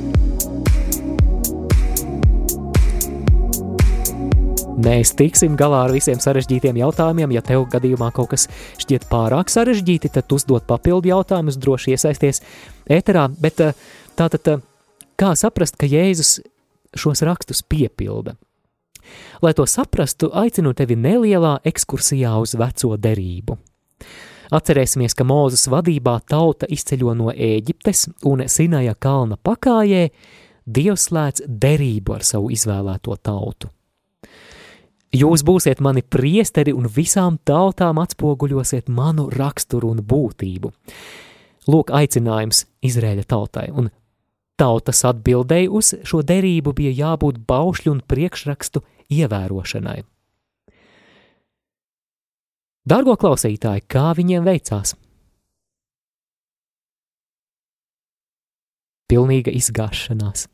Mēs 4.86 5.12
tiksim 5.18 5.58
galā 5.58 5.80
ar 5.88 5.96
visiem 5.96 6.22
sarežģītiem 6.22 6.78
jautājumiem. 6.78 7.34
Ja 7.34 7.42
tev 7.42 7.66
gadījumā 7.74 8.12
kaut 8.14 8.30
kas 8.36 8.46
šķiet 8.84 9.08
pārāk 9.10 9.50
sarežģīti, 9.50 10.12
tad 10.14 10.30
uzdod 10.30 10.62
papildu 10.70 11.10
jautājumus, 11.10 11.58
droši 11.58 11.96
iesaisties 11.96 12.38
ēterā. 12.86 13.26
Bet 13.42 13.66
eh, 13.66 13.74
tātad, 14.14 14.46
eh, 14.46 14.62
kā 15.18 15.34
saprast, 15.34 15.74
ka 15.74 15.90
Jēzus 15.90 16.36
šos 16.94 17.26
rakstus 17.26 17.66
piepilda? 17.66 18.38
Lai 19.42 19.52
to 19.56 19.66
saprastu, 19.66 20.30
aicinu 20.32 20.74
tevi 20.74 20.96
nelielā 20.96 21.58
ekskursijā 21.64 22.34
uz 22.42 22.56
veco 22.58 22.96
derību. 22.96 23.58
Atcerēsimies, 24.52 25.14
ka 25.16 25.24
Mūzes 25.24 25.64
vadībā 25.72 26.18
tauta 26.28 26.68
izceļo 26.68 27.14
no 27.16 27.30
Ēģiptes 27.32 28.08
un 28.28 28.44
Sinaja 28.52 28.94
kalna 28.94 29.38
pakājē, 29.40 30.10
Dievs 30.62 31.08
slēdz 31.08 31.46
derību 31.48 32.14
ar 32.14 32.26
savu 32.26 32.52
izvēlēto 32.54 33.16
tautu. 33.18 33.70
Jūs 35.12 35.42
būsiet 35.44 35.82
mani 35.84 36.00
priesteri 36.00 36.72
un 36.72 36.86
visām 36.88 37.34
tautām 37.44 37.98
atspoguļosiet 38.00 38.86
manu 38.88 39.26
raksturu 39.32 39.90
un 39.92 40.04
būtību. 40.08 40.70
Lūk, 41.68 41.92
aicinājums 41.92 42.64
Izraēļa 42.80 43.26
tautai, 43.28 43.66
un 43.76 43.90
tautas 44.56 45.04
atbildēji 45.08 45.68
uz 45.68 45.92
šo 46.08 46.22
derību 46.26 46.72
bija 46.78 46.94
jābūt 47.02 47.42
baušļu 47.48 47.92
un 47.92 48.00
priekšrakstu 48.08 48.80
ievērošanai. 49.12 50.00
Dargo 52.82 53.14
klausītāji, 53.14 53.84
kā 53.86 54.10
viņiem 54.18 54.42
veicās? 54.46 54.96
Pilnīga 59.12 59.52
izgāšanās. 59.54 60.48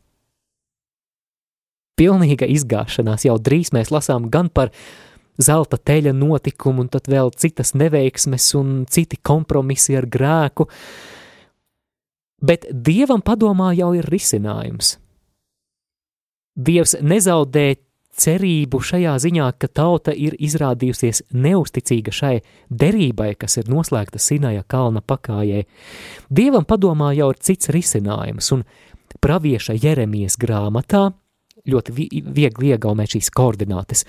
Pilnīga 1.99 2.47
izgāšanās 2.53 3.25
jau 3.25 3.39
drīz 3.41 3.73
mēs 3.73 3.93
lasām 3.95 4.29
gan 4.31 4.51
par 4.53 4.75
zelta 5.41 5.79
teļa 5.79 6.13
notikumu, 6.15 6.85
un 6.85 6.93
tad 6.93 7.09
vēl 7.11 7.33
citas 7.39 7.73
neveiksmes 7.79 8.53
un 8.59 8.85
citi 8.91 9.19
kompromisi 9.23 9.97
ar 9.97 10.07
grēku. 10.11 10.69
Bet 12.45 12.69
dievam 12.71 13.23
padomā 13.25 13.73
jau 13.79 13.95
ir 13.97 14.07
risinājums. 14.07 14.97
Dievs 16.59 16.97
nezaudē 17.01 17.71
cerību 18.19 18.81
šajā 18.83 19.15
ziņā, 19.23 19.47
ka 19.61 19.69
tauta 19.71 20.13
ir 20.15 20.37
izrādījusies 20.39 21.23
neusticīga 21.35 22.15
šai 22.15 22.35
derībai, 22.69 23.33
kas 23.39 23.59
ir 23.61 23.71
noslēgta 23.71 24.21
Sinaja 24.23 24.65
kalna 24.69 25.03
pakājē. 25.03 25.65
Dievam 26.29 26.67
padomā 26.69 27.13
jau 27.17 27.31
ir 27.33 27.41
cits 27.41 27.71
risinājums, 27.75 28.51
un 28.57 28.65
pravieša 29.25 29.79
Jeremijas 29.79 30.39
grāmatā 30.41 31.09
ļoti 31.69 32.09
viegli 32.35 32.73
iegaumēt 32.73 33.17
šīs 33.17 33.33
koordinātes. 33.35 34.05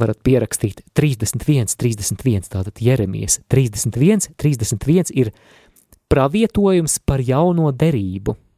Varat 0.00 0.20
pierakstīt 0.22 0.84
31, 0.94 1.74
31, 1.80 2.46
tātad 2.52 2.78
Jeremijas 2.78 3.40
31, 3.50 4.30
31 4.38 5.10
ir 5.18 5.32
pravietojums 6.10 7.00
par 7.06 7.24
jauno 7.26 7.72
derību– 7.74 8.36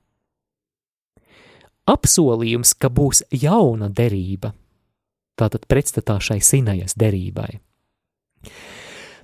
apsolījums, 1.89 2.75
ka 2.79 2.91
būs 2.93 3.25
jauna 3.31 3.89
derība, 3.91 4.53
tātad 5.39 5.67
pretstatā 5.69 6.19
šai 6.21 6.41
Sinajas 6.41 6.97
derībai. 6.99 7.61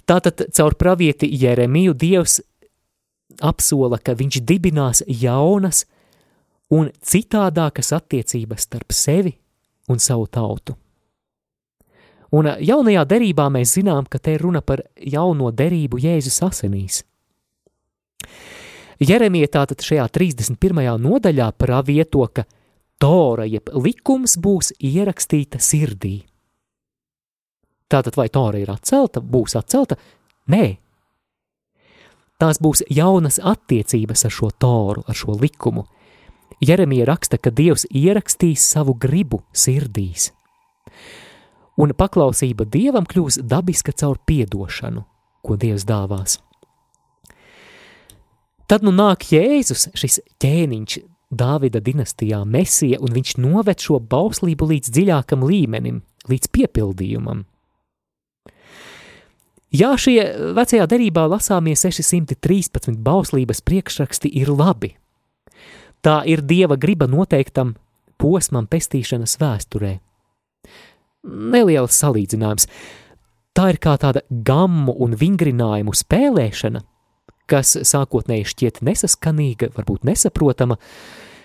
Tātad 0.09 0.47
caur 0.57 0.75
pravieti 0.79 1.29
Jeremiju 1.29 1.95
Dievs 1.95 2.41
apsola, 3.45 3.99
ka 3.99 4.15
viņš 4.17 4.41
dibinās 4.41 5.03
jaunas 5.07 5.85
un 6.73 6.91
citādākas 7.05 7.93
attiecības 7.97 8.65
starp 8.69 8.93
sevi 8.93 9.35
un 9.89 10.01
savu 10.01 10.27
tautu. 10.27 10.77
Un 12.33 12.51
jaunajā 12.61 13.05
derībā 13.09 13.47
mēs 13.53 13.73
zinām, 13.79 14.05
ka 14.05 14.19
te 14.21 14.35
ir 14.37 14.43
runa 14.45 14.61
par 14.61 14.83
jauno 15.01 15.49
derību 15.53 16.01
Jēzus 16.03 16.43
asinīs. 16.45 17.03
Jeremija 18.99 19.47
tātad 19.47 19.83
šajā 19.85 20.09
31. 20.11 20.81
nodaļā 20.99 21.53
pravieto, 21.55 22.25
ka 22.35 22.45
Tora 22.99 23.45
jeb 23.47 23.71
likums 23.79 24.35
būs 24.43 24.73
ierakstīta 24.83 25.61
sirdī. 25.63 26.25
Tātad 27.89 28.19
vai 28.19 28.27
Tora 28.29 28.59
ir 28.59 28.73
atcelta, 28.73 29.23
būs 29.23 29.55
atcelta? 29.57 29.97
Nē. 30.51 30.65
Tās 32.43 32.59
būs 32.63 32.83
jaunas 32.91 33.39
attiecības 33.39 34.27
ar 34.27 34.35
šo 34.35 34.51
Toru, 34.51 35.07
ar 35.07 35.15
šo 35.15 35.39
likumu. 35.39 35.87
Jeremija 36.59 37.07
raksta, 37.07 37.39
ka 37.39 37.55
Dievs 37.55 37.87
ierakstīs 37.95 38.67
savu 38.67 38.97
gribu 38.99 39.45
sirdīs. 39.55 40.33
Un 41.79 41.95
paklausība 41.95 42.67
Dievam 42.67 43.07
kļūs 43.07 43.39
dabiska 43.47 43.95
caur 43.95 44.19
piedošanu, 44.27 45.07
ko 45.47 45.55
Dievs 45.55 45.87
dāvās. 45.87 46.41
Tad 48.69 48.85
nu 48.85 48.93
nāk 48.93 49.31
Jēzus, 49.33 49.89
šis 49.97 50.21
ķēniņš, 50.43 50.99
Dāvida 51.29 51.81
dinastijā 51.85 52.41
mesija, 52.49 52.97
un 53.05 53.13
viņš 53.13 53.35
noved 53.41 53.83
šo 53.85 53.99
bauslību 54.01 54.69
līdz 54.71 54.93
dziļākam 54.97 55.43
līmenim, 55.45 55.99
līdz 56.29 56.49
piepildījumam. 56.57 57.43
Jā, 59.77 59.91
šie 60.01 60.17
vecajā 60.57 60.87
derībā 60.89 61.27
lasāmie 61.29 61.75
613 61.77 62.97
bauslības 63.05 63.61
priekšraksti 63.61 64.33
ir 64.41 64.49
labi. 64.49 64.95
Tā 66.01 66.23
ir 66.25 66.41
Dieva 66.41 66.79
griba 66.81 67.05
noteiktam 67.09 67.75
posmam 68.17 68.65
pestīšanas 68.65 69.37
vēsturē. 69.41 69.99
Neliels 71.29 72.01
salīdzinājums. 72.01 72.69
Tā 73.53 73.73
ir 73.75 73.81
kā 73.85 73.99
tāda 74.01 74.25
gammu 74.29 74.97
un 74.97 75.17
vingrinājumu 75.21 75.93
spēlēšana– 75.93 76.85
kas 77.49 77.77
sākotnēji 77.89 78.49
šķiet 78.53 78.83
nesaskanīga, 78.87 79.73
varbūt 79.77 80.05
nesaprotama, 80.09 80.79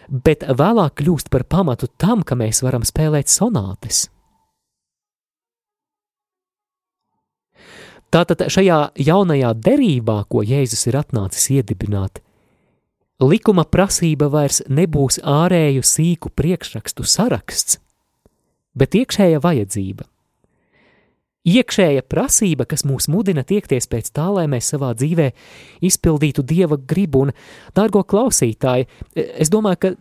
bet 0.10 0.44
vēlāk 0.44 1.00
kļūst 1.02 1.32
par 1.34 1.46
pamatu 1.50 1.90
tam, 1.98 2.24
ka 2.28 2.38
mēs 2.40 2.62
varam 2.66 2.86
spēlēt 2.88 3.32
sonātes. 3.32 4.08
Tātad 8.14 8.44
šajā 8.54 8.92
jaunajā 9.02 9.56
derībā, 9.58 10.20
ko 10.30 10.44
Jēzus 10.46 10.86
ir 10.92 11.00
atnācis 11.00 11.48
iedibināt, 11.56 12.20
likuma 13.24 13.66
prasība 13.66 14.28
vairs 14.30 14.62
nebūs 14.70 15.18
ārēju 15.26 15.82
sīku 15.82 16.30
priekšrakstu 16.30 17.08
saraksts, 17.10 17.80
bet 18.78 18.94
iekšēja 19.00 19.42
vajadzība 19.42 20.13
iekšēja 21.44 22.06
prasība, 22.08 22.66
kas 22.70 22.86
mūs 22.88 23.10
mudina 23.12 23.44
tiekties 23.48 23.90
pēc 23.92 24.12
tā, 24.16 24.30
lai 24.32 24.46
mēs 24.52 24.72
savā 24.74 24.94
dzīvē 24.96 25.30
izpildītu 25.84 26.46
Dieva 26.48 26.78
gribu. 26.78 27.28
Un, 27.28 27.34
dārgo 27.76 28.04
klausītāji, 28.08 28.88
es 29.16 29.52
domāju, 29.54 29.82
ka 29.82 29.94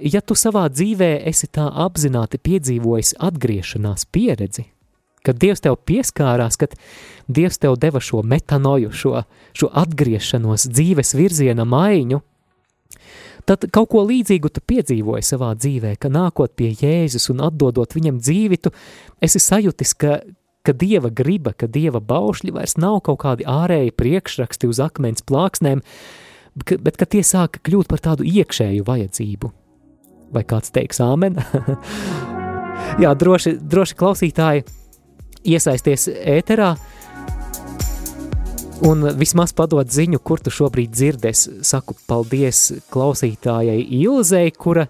ja 0.00 0.22
tu 0.24 0.36
savā 0.38 0.66
dzīvē 0.72 1.10
esi 1.28 1.48
tā 1.52 1.68
apzināti 1.86 2.40
piedzīvojis 2.40 3.16
atgriešanās 3.28 4.08
pieredzi, 4.12 4.66
kad 5.26 5.40
Dievs 5.42 5.64
tev 5.64 5.76
pieskārās, 5.88 6.56
kad 6.60 6.76
Dievs 7.28 7.60
tev 7.60 7.76
deva 7.82 8.00
šo 8.00 8.22
metanoju, 8.22 8.92
šo, 8.94 9.20
šo 9.56 9.70
atgriešanos 9.74 10.68
dzīves 10.70 11.12
virziena 11.18 11.66
maiņu, 11.68 12.22
tad 13.46 13.68
kaut 13.74 13.90
ko 13.92 14.04
līdzīgu 14.06 14.50
tu 14.50 14.62
piedzīvoji 14.64 15.26
savā 15.26 15.52
dzīvē, 15.58 15.96
ka 16.00 16.10
nākot 16.12 16.56
pie 16.56 16.72
Jēzus 16.72 17.28
un 17.34 17.44
atdodot 17.46 17.94
viņam 17.94 18.20
dzīvi, 18.22 18.60
tu 18.64 18.72
esi 19.22 19.42
sajutis, 19.42 19.94
ka, 19.98 20.20
ka 20.66 20.74
dieva 20.76 21.10
griba, 21.14 21.52
ka 21.54 21.68
dieva 21.70 22.00
baušļi 22.02 22.54
vairs 22.56 22.76
nav 22.80 23.00
kaut 23.06 23.22
kādi 23.22 23.46
ārēji 23.48 23.94
priekšraksti 23.96 24.70
uz 24.70 24.80
akmens 24.82 25.24
plāksnēm, 25.26 25.82
bet 26.56 26.98
ka 26.98 27.06
tie 27.06 27.22
sāka 27.26 27.62
kļūt 27.66 27.90
par 27.92 28.02
tādu 28.02 28.26
iekšēju 28.26 28.86
vajadzību. 28.86 29.52
Vai 30.34 30.42
kāds 30.48 30.74
teiks 30.74 31.00
āmen? 31.04 31.38
Jā, 33.02 33.12
droši, 33.18 33.56
droši 33.62 33.96
klausītāji 33.98 34.66
iesaisties 35.46 36.08
ēterā. 36.10 36.74
Un 38.86 39.06
vismaz 39.16 39.54
padot 39.56 39.88
ziņu, 39.88 40.20
kur 40.20 40.42
tu 40.44 40.52
šobrīd 40.52 40.92
dzirdes. 40.92 41.46
Saku 41.64 41.94
paldies 42.08 42.66
klausītājai 42.92 43.78
Ilzei, 44.02 44.50
kura 44.52 44.84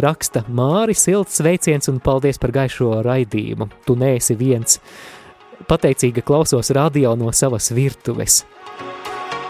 raksta 0.00 0.44
Māri 0.48 0.94
silts 0.96 1.36
sveiciens 1.40 1.90
un 1.92 2.00
paldies 2.00 2.40
par 2.40 2.52
gaišo 2.54 3.02
raidījumu. 3.04 3.68
Tu 3.86 3.96
neesi 3.98 4.36
viens. 4.38 4.78
Pateicīga 5.68 6.24
klausos 6.26 6.72
radio 6.74 7.14
no 7.16 7.32
savas 7.32 7.70
virtuves. 7.74 8.42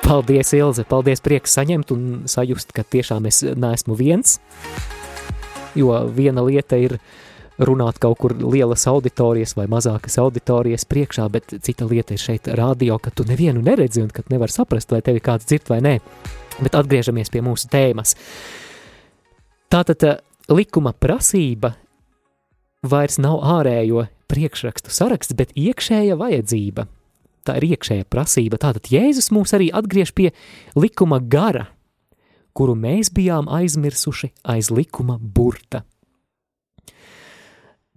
Paldies, 0.02 0.50
Ilze, 0.58 0.84
paldies, 0.84 1.22
prieks 1.22 1.54
saņemt 1.56 1.92
un 1.94 2.06
sajust, 2.28 2.72
ka 2.74 2.82
tiešām 2.82 3.28
es 3.30 3.42
neesmu 3.42 3.94
viens. 3.96 4.40
Jo 5.78 6.02
viena 6.10 6.42
lieta 6.44 6.76
ir 6.76 6.98
runāt 7.62 8.00
kaut 8.02 8.18
kur 8.18 8.34
lielas 8.34 8.86
auditorijas 8.90 9.54
vai 9.56 9.68
mazākas 9.70 10.18
auditorijas 10.18 10.84
priekšā, 10.88 11.28
bet 11.32 11.54
cita 11.62 11.86
lieta 11.86 12.16
ir 12.16 12.22
šeit 12.22 12.50
radio, 12.58 12.98
ka 12.98 13.12
tu 13.14 13.24
nevienu 13.28 13.62
neredzi 13.62 14.02
un 14.02 14.10
ka 14.10 14.24
nevar 14.32 14.50
saprast, 14.50 14.90
vai 14.90 15.02
tevi 15.06 15.22
kāds 15.22 15.46
dzird 15.46 15.70
vai 15.70 15.80
nē. 15.84 15.94
Bet 16.58 16.74
atgriežamies 16.76 17.30
pie 17.32 17.44
mūsu 17.44 17.70
tēmas. 17.72 18.16
Tātad 19.72 20.04
likuma 20.50 20.92
prasība 20.92 21.74
vairs 22.82 23.18
nav 23.22 23.42
ārējo 23.58 24.06
priekšrakstu 24.32 24.90
saraksts, 24.90 25.36
bet 25.36 25.54
iekšēja 25.58 26.16
vajadzība. 26.18 26.88
Tā 27.42 27.58
ir 27.58 27.72
iekšēja 27.74 28.06
prasība. 28.10 28.58
Tātad 28.62 28.88
Jēzus 28.90 29.32
mūs 29.34 29.54
arī 29.56 29.68
atgriež 29.74 30.14
pie 30.14 30.30
likuma 30.78 31.18
gara, 31.20 31.68
kuru 32.54 32.76
mēs 32.78 33.10
bijām 33.14 33.48
aizmirsuši 33.50 34.30
aiz 34.54 34.70
likuma 34.70 35.18
burta. 35.18 35.82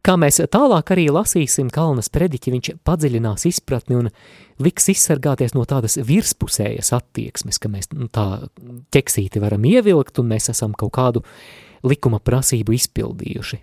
Kā 0.05 0.13
mēs 0.21 0.37
tālāk 0.53 0.91
arī 0.93 1.07
lasīsim 1.09 1.71
Kalnas 1.73 2.11
prediķi, 2.13 2.51
viņš 2.53 2.67
padziļinās 2.85 3.47
izpratni 3.49 3.97
un 3.97 4.09
liks 4.61 4.91
izsargāties 4.93 5.55
no 5.57 5.63
tādas 5.65 5.97
virspusējas 5.97 6.91
attieksmes, 6.93 7.57
ka 7.57 7.71
mēs 7.73 7.89
nu, 7.89 8.05
tā 8.13 8.45
ķeksīti 8.93 9.41
varam 9.41 9.65
ievilkt 9.65 10.21
un 10.21 10.29
mēs 10.29 10.51
esam 10.53 10.77
kaut 10.77 10.93
kādu 10.99 11.23
likuma 11.85 12.19
prasību 12.19 12.75
izpildījuši. 12.75 13.61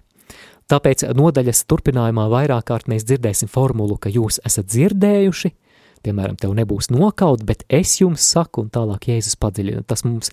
Tāpēc 0.71 1.05
nodaļas 1.19 1.65
turpinājumā 1.69 2.29
vairāk 2.33 2.69
kārt 2.71 2.89
mēs 2.89 3.05
dzirdēsim 3.09 3.51
formulu, 3.51 3.99
ka 4.01 4.13
jūs 4.13 4.39
esat 4.47 4.71
dzirdējuši, 4.71 5.51
piemēram, 6.07 6.39
tev 6.41 6.55
nebūs 6.57 6.89
nokaut, 6.95 7.43
bet 7.47 7.67
es 7.69 7.99
jums 8.01 8.25
saku, 8.35 8.65
un 8.65 8.71
tālāk 8.73 9.11
Jēzus 9.11 9.37
padziļina. 9.43 9.85
Tas 9.87 10.07
mums 10.07 10.33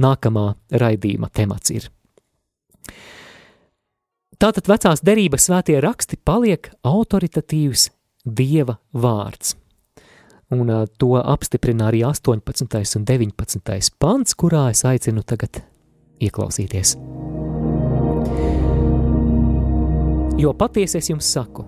nākamā 0.00 0.54
raidījuma 0.72 1.30
temats 1.34 1.74
ir. 1.74 1.90
Tātad 4.40 4.66
vecās 4.68 5.04
derības 5.04 5.46
svētie 5.48 5.76
raksti 5.82 6.18
paliek 6.24 6.72
autoritatīvs 6.84 7.90
Dieva 8.24 8.78
vārds. 8.96 9.54
Un 10.54 10.70
to 11.00 11.14
apstiprina 11.18 11.90
arī 11.90 12.02
18. 12.06 12.98
un 12.98 13.06
19. 13.08 13.94
pants, 13.98 14.34
kurā 14.38 14.68
es 14.72 14.84
aicinu 14.88 15.24
tagad 15.26 15.62
ieklausīties. 16.22 16.96
Jo 20.38 20.50
patiesi 20.58 20.98
es 20.98 21.08
jums 21.10 21.28
saku, 21.30 21.64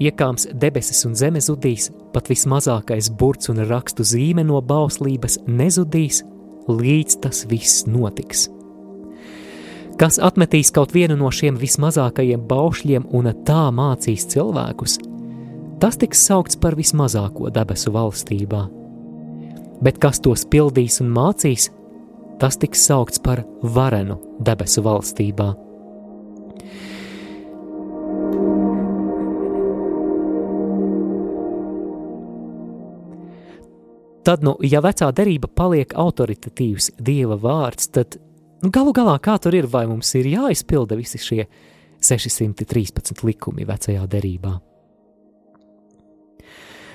iekāms 0.00 0.48
debesis 0.56 1.04
un 1.08 1.16
zeme 1.18 1.40
zudīs, 1.44 1.90
pat 2.14 2.30
vismazākais 2.30 3.10
burts 3.20 3.50
un 3.52 3.60
rakstu 3.68 4.06
zīme 4.06 4.44
no 4.46 4.60
bauslības 4.64 5.40
nezudīs, 5.46 6.22
līdz 6.68 7.20
tas 7.24 7.44
viss 7.50 7.84
notiks. 7.88 8.48
Kas 9.98 10.20
atmetīs 10.22 10.70
kaut 10.70 10.92
vienu 10.94 11.16
no 11.18 11.30
šiem 11.34 11.56
vismazākajiem 11.58 12.44
baušļiem 12.46 13.08
un 13.18 13.32
tā 13.44 13.64
mācīs 13.74 14.28
cilvēkus, 14.30 15.00
tas 15.82 15.98
tiks 15.98 16.22
saukts 16.28 16.58
par 16.60 16.76
vismazāko 16.78 17.50
debesu 17.50 17.90
valstībā. 17.94 18.62
Bet 19.82 19.98
kas 20.02 20.22
tos 20.22 20.44
pildīs 20.50 21.00
un 21.02 21.10
mācīs, 21.14 21.68
tas 22.40 22.58
tiks 22.58 22.84
saukts 22.88 23.22
par 23.22 23.42
varenu 23.62 24.18
debesu 24.44 24.84
valstībā. 24.86 25.48
Tad, 34.28 34.42
nu, 34.44 34.58
ja 34.60 34.82
vecā 34.84 35.08
derība 35.16 35.48
paliek 35.48 35.94
autoritatīvs 35.96 36.90
dieva 37.00 37.38
vārds, 37.40 37.88
tad 37.88 38.18
Nu, 38.58 38.72
galu 38.74 38.90
galā, 38.90 39.14
kā 39.22 39.36
tur 39.38 39.54
ir, 39.54 39.68
vai 39.70 39.84
mums 39.86 40.08
ir 40.18 40.26
jāizpilda 40.32 40.98
visi 40.98 41.20
šie 41.22 41.44
613 42.02 43.22
likumi 43.22 43.66
vecajā 43.68 44.02
derībā? 44.10 44.56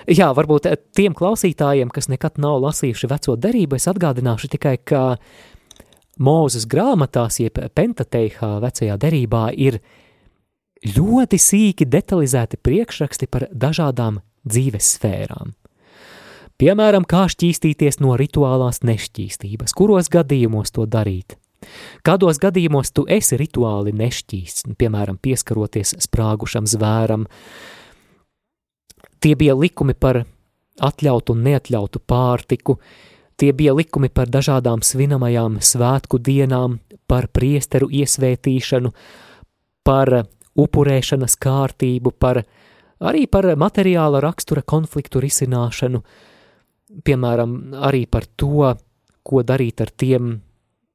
Jā, 0.10 0.30
varbūt 0.36 0.68
eh, 0.70 0.78
tiem 0.96 1.16
klausītājiem, 1.18 1.92
kas 1.94 2.10
nekad 2.12 2.40
nav 2.42 2.60
lasījuši 2.66 3.10
veco 3.12 3.36
derību, 3.40 3.80
es 3.80 3.90
atgādināšu 3.92 4.52
tikai, 4.56 4.78
ka 4.84 5.04
Mūzes 6.24 6.68
grāmatās, 6.70 7.40
jeb 7.42 7.58
Pentateihā 7.74 8.60
vecajā 8.62 9.00
derībā 9.02 9.48
ir 9.58 9.80
ļoti 10.94 11.40
sīki 11.42 11.88
detalizēti 11.90 12.60
priekšraksti 12.62 13.28
par 13.34 13.48
dažādām 13.50 14.20
dzīves 14.46 14.92
sfērām. 15.00 15.56
Piemēram, 16.62 17.08
kā 17.10 17.26
šķīstīties 17.34 17.98
no 18.06 18.14
rituālās 18.20 18.84
nešķīstības, 18.86 19.74
kuros 19.74 20.12
gadījumos 20.14 20.70
to 20.76 20.86
darīt, 20.86 21.34
Kādos 22.04 22.40
gadījumos 22.42 22.92
tu 22.96 23.06
esi 23.10 23.38
rituāli 23.40 23.94
nešķīsts, 23.96 24.68
piemēram, 24.80 25.20
pieskaroties 25.24 25.96
sprāgušam 26.06 26.68
zvēram? 26.70 27.28
Tie 29.24 29.36
bija 29.40 29.56
likumi 29.56 29.96
par 29.96 30.26
atļautu 30.84 31.36
un 31.36 31.44
neatļautu 31.48 32.02
pārtiku, 32.08 32.78
tie 33.40 33.54
bija 33.56 33.76
likumi 33.78 34.10
par 34.12 34.32
dažādām 34.32 34.84
svinamajām 34.84 35.60
svētku 35.64 36.20
dienām, 36.20 36.80
par 37.08 37.30
priesteru 37.32 37.88
iesvētīšanu, 37.88 38.92
par 39.88 40.12
upurēšanas 40.60 41.38
kārtību, 41.40 42.14
par, 42.20 42.44
arī 43.00 43.26
par 43.32 43.48
materiāla 43.60 44.22
rakstura 44.24 44.64
konfliktu 44.66 45.22
risināšanu, 45.24 46.04
piemēram, 47.04 47.56
arī 47.80 48.06
par 48.12 48.28
to, 48.36 48.74
ko 49.24 49.44
darīt 49.44 49.82
ar 49.82 49.94
tiem 49.96 50.42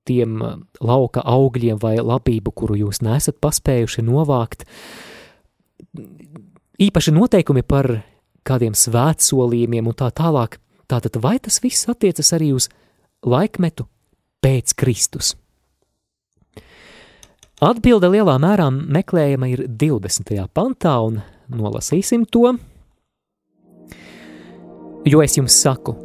tiem 0.09 0.41
lauka 0.81 1.21
augļiem 1.29 1.81
vai 1.83 1.99
labību, 2.01 2.53
kuru 2.57 2.79
jūs 2.81 3.03
nesat 3.05 3.37
paspējuši 3.45 4.05
novākt. 4.07 4.65
Īpaši 6.81 7.13
noteikumi 7.13 7.65
par 7.67 7.91
kādiem 8.47 8.77
svētsolījumiem 8.77 9.91
un 9.91 9.97
tā 9.99 10.11
tālāk. 10.15 10.59
Tātad 10.89 11.19
vai 11.23 11.37
tas 11.43 11.61
viss 11.65 11.89
attiecas 11.91 12.33
arī 12.37 12.53
uz 12.57 12.69
laikmetu 13.27 13.87
pēc 14.45 14.75
Kristus? 14.79 15.35
Atbilde 17.59 18.11
lielā 18.13 18.37
mērā 18.39 18.69
meklējama 18.71 19.49
ir 19.51 19.65
20. 19.67 20.45
pantā, 20.55 20.95
un 21.03 21.23
nolasīsim 21.51 22.29
to. 22.31 22.53
Jo 25.09 25.25
es 25.25 25.35
jums 25.39 25.57
saku, 25.59 25.97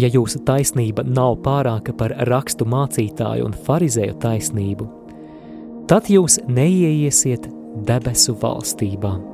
Ja 0.00 0.08
jūsu 0.08 0.40
taisnība 0.46 1.02
nav 1.04 1.40
pārāka 1.44 1.92
par 1.96 2.14
rakstu 2.28 2.64
mācītāju 2.68 3.48
un 3.48 3.56
farizēju 3.66 4.14
taisnību, 4.22 4.86
tad 5.90 6.08
jūs 6.08 6.38
neieiesiet 6.48 7.50
debesu 7.88 8.36
valstībā. 8.40 9.29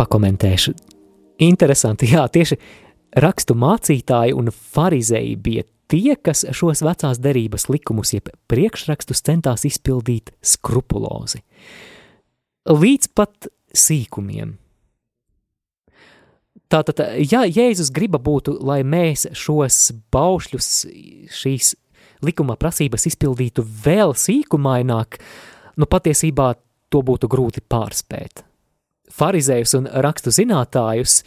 Pakomentēšu. 0.00 0.72
Interesanti, 1.44 2.08
jā, 2.14 2.24
tieši 2.32 2.56
rakstu 3.20 3.56
mācītāji 3.58 4.36
un 4.36 4.48
farizēji 4.52 5.36
bija 5.40 5.66
tie, 5.90 6.14
kas 6.16 6.46
šos 6.56 6.84
vecās 6.86 7.20
derības 7.20 7.68
likumus, 7.72 8.14
jeb 8.16 8.30
priekšrakstus 8.48 9.24
centās 9.26 9.66
izpildīt 9.68 10.32
skrupulozi 10.40 11.42
līdz 12.70 13.12
pat 13.16 13.48
sīkumiem. 13.76 14.56
Tātad, 16.70 17.00
ja 17.18 17.42
Jēzus 17.48 17.90
griba 17.90 18.20
būtu, 18.22 18.54
lai 18.62 18.82
mēs 18.86 19.26
šos 19.34 19.90
baušļus, 20.14 20.68
šīs 21.34 21.72
likuma 22.22 22.54
prasības 22.60 23.08
izpildītu 23.10 23.64
vēl 23.64 24.14
sīkumaināk, 24.14 25.18
nu 25.80 25.88
patiesībā 25.90 26.52
to 26.90 27.02
būtu 27.06 27.30
grūti 27.30 27.64
pārspēt. 27.64 28.44
Farizējus 29.14 29.74
un 29.78 29.88
rakstu 30.04 30.32
zinātājus 30.34 31.20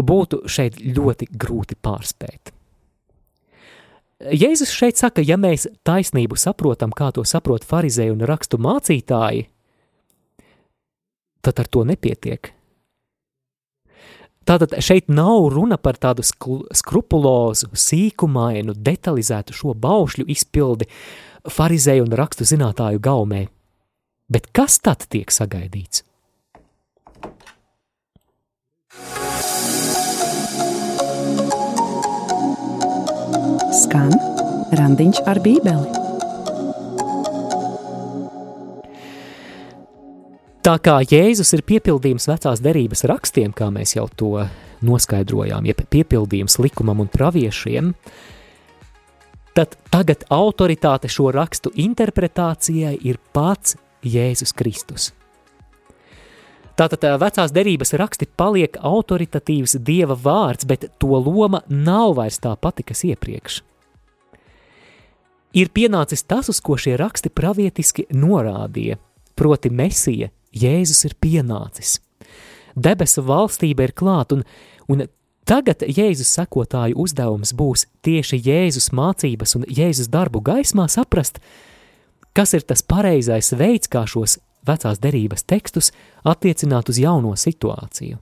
būtu 0.00 0.44
šeit 0.50 0.80
ļoti 0.80 1.30
grūti 1.30 1.78
pārspēt. 1.80 2.52
Jēzus 4.24 4.70
šeit 4.72 4.96
saka, 4.96 5.22
ja 5.26 5.36
mēs 5.36 5.66
taisnību 5.84 6.38
saprotam, 6.40 6.94
kā 6.94 7.10
to 7.12 7.24
saprot 7.28 7.64
farizēji 7.66 8.14
un 8.14 8.22
rakstu 8.24 8.60
mācītāji, 8.62 9.48
tad 11.44 11.60
ar 11.60 11.68
to 11.68 11.82
nepietiek. 11.84 12.54
Tātad 14.44 14.76
šeit 14.84 15.08
nav 15.08 15.48
runa 15.52 15.78
par 15.80 15.96
tādu 15.96 16.24
skrupulozu, 16.24 17.70
sīkumainu, 17.72 18.76
detalizētu 18.76 19.56
šo 19.56 19.72
baušļu 19.80 20.26
izpildi 20.32 20.88
farizēju 21.48 22.04
un 22.04 22.16
rakstu 22.20 22.48
zinātāju 22.48 23.00
gaumē. 23.04 23.46
Bet 24.28 24.50
kas 24.56 24.78
tad 24.84 25.06
tiek 25.08 25.32
sagaidīts? 25.32 26.04
Skan 33.74 34.12
randiņš 34.78 35.18
ar 35.26 35.40
bībeli. 35.42 36.02
Tā 40.64 40.74
kā 40.78 41.00
Jēzus 41.02 41.50
ir 41.56 41.64
piepildījums 41.66 42.28
vecās 42.30 42.62
derības 42.62 43.02
rakstiem, 43.10 43.50
kā 43.50 43.72
mēs 43.74 43.96
jau 43.96 44.06
to 44.14 44.30
noskaidrojām, 44.86 45.66
jeb 45.66 45.82
piepildījums 45.90 46.60
likumam 46.62 47.02
un 47.02 47.10
praviešiem, 47.10 47.90
tad 49.58 49.74
tagad 49.90 50.22
autoritāte 50.30 51.10
šo 51.10 51.32
rakstu 51.34 51.74
interpretācijai 51.74 52.94
ir 53.02 53.18
pats 53.34 53.74
Jēzus 54.06 54.54
Kristus. 54.54 55.10
Tātad 56.74 57.04
vecās 57.22 57.52
derības 57.54 57.94
raksti 57.94 58.26
paliek 58.34 58.76
autoritatīvs 58.82 59.76
Dieva 59.86 60.16
vārds, 60.18 60.66
bet 60.66 60.88
to 60.98 61.14
loma 61.14 61.62
nav 61.70 62.16
vairs 62.18 62.40
tā 62.42 62.56
pati, 62.58 62.82
kas 62.82 63.04
iepriekš. 63.06 63.60
Ir 65.54 65.70
pienācis 65.70 66.26
tas, 66.26 66.48
uz 66.50 66.58
ko 66.58 66.74
šie 66.74 66.96
raksti 66.98 67.30
pravietiski 67.30 68.08
norādīja, 68.10 68.98
proti 69.38 69.70
Mesija, 69.70 70.32
Jēzus 70.54 71.04
ir 71.06 71.14
pienācis. 71.22 72.00
Debesu 72.74 73.22
valstība 73.22 73.86
ir 73.86 73.94
klāt, 73.94 74.34
un, 74.34 74.42
un 74.90 75.04
tagad 75.46 75.84
Jēzus 75.86 76.32
sekotāju 76.34 76.98
uzdevums 77.04 77.54
būs 77.54 77.86
tieši 78.02 78.40
Jēzus 78.48 78.90
mācības 78.90 79.54
un 79.60 79.68
Jēzus 79.70 80.10
darbu 80.10 80.42
gaismā 80.42 80.88
saprast, 80.90 81.38
kas 82.34 82.56
ir 82.58 82.66
tas 82.66 82.82
pareizais 82.82 83.52
veids, 83.54 83.86
kā 83.86 84.02
šos 84.10 84.40
vecās 84.66 85.00
derības 85.02 85.44
tekstus 85.48 85.92
attiecināt 86.24 86.88
uz 86.92 87.00
jauno 87.02 87.34
situāciju. 87.38 88.20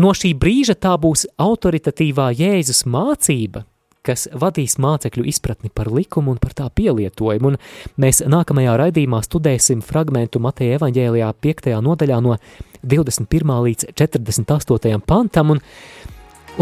No 0.00 0.12
šī 0.14 0.32
brīža 0.38 0.76
tā 0.78 0.94
būs 1.00 1.26
autoritatīvā 1.40 2.30
Jēzus 2.38 2.84
mācība, 2.86 3.64
kas 4.06 4.28
vadīs 4.32 4.78
mācekļu 4.80 5.26
izpratni 5.28 5.70
par 5.74 5.90
likumu 5.92 6.32
un 6.34 6.38
par 6.40 6.54
tā 6.56 6.68
pielietojumu, 6.72 7.52
un 7.52 7.58
mēs 8.00 8.22
nākamajā 8.24 8.76
raidījumā 8.80 9.20
studēsim 9.26 9.82
fragmentu 9.84 10.40
Mateja 10.40 10.78
evaņģēlijā 10.78 11.32
5. 11.44 11.72
nodaļā 11.84 12.20
no 12.24 12.38
21. 12.80 13.56
līdz 13.66 13.90
48. 13.98 15.02
pantam, 15.04 15.56
un, 15.56 15.60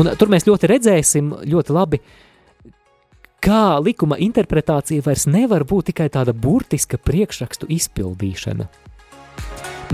un 0.01 0.11
tur 0.19 0.33
mēs 0.33 0.49
ļoti 0.49 0.73
redzēsim 0.73 1.31
ļoti 1.47 1.77
labi, 1.77 2.03
kā 3.45 3.79
likuma 3.83 4.19
interpretācija 4.21 5.05
vairs 5.07 5.27
nevar 5.31 5.65
būt 5.69 5.93
tikai 5.93 6.09
tāda 6.13 6.35
burtiska 6.35 6.99
priekšrakstu 6.99 7.69
izpildīšana. 7.79 8.69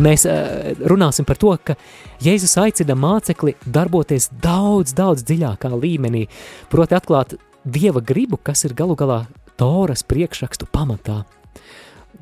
Mēs 0.03 0.25
uh, 0.27 0.73
runāsim 0.91 1.27
par 1.27 1.39
to, 1.39 1.53
ka 1.63 1.77
Jēzus 2.25 2.57
aicina 2.59 2.97
mācekli 2.99 3.55
darboties 3.63 4.27
daudz, 4.43 4.95
daudz 4.97 5.23
dziļākā 5.29 5.71
līmenī, 5.71 6.27
proti 6.73 6.97
atklāt 6.99 7.37
Dieva 7.65 8.03
gribu, 8.05 8.37
kas 8.43 8.67
ir 8.67 8.75
galu 8.77 8.97
galā 8.99 9.23
Toras 9.57 10.03
priekšrakstu 10.05 10.67
pamatā. 10.73 11.23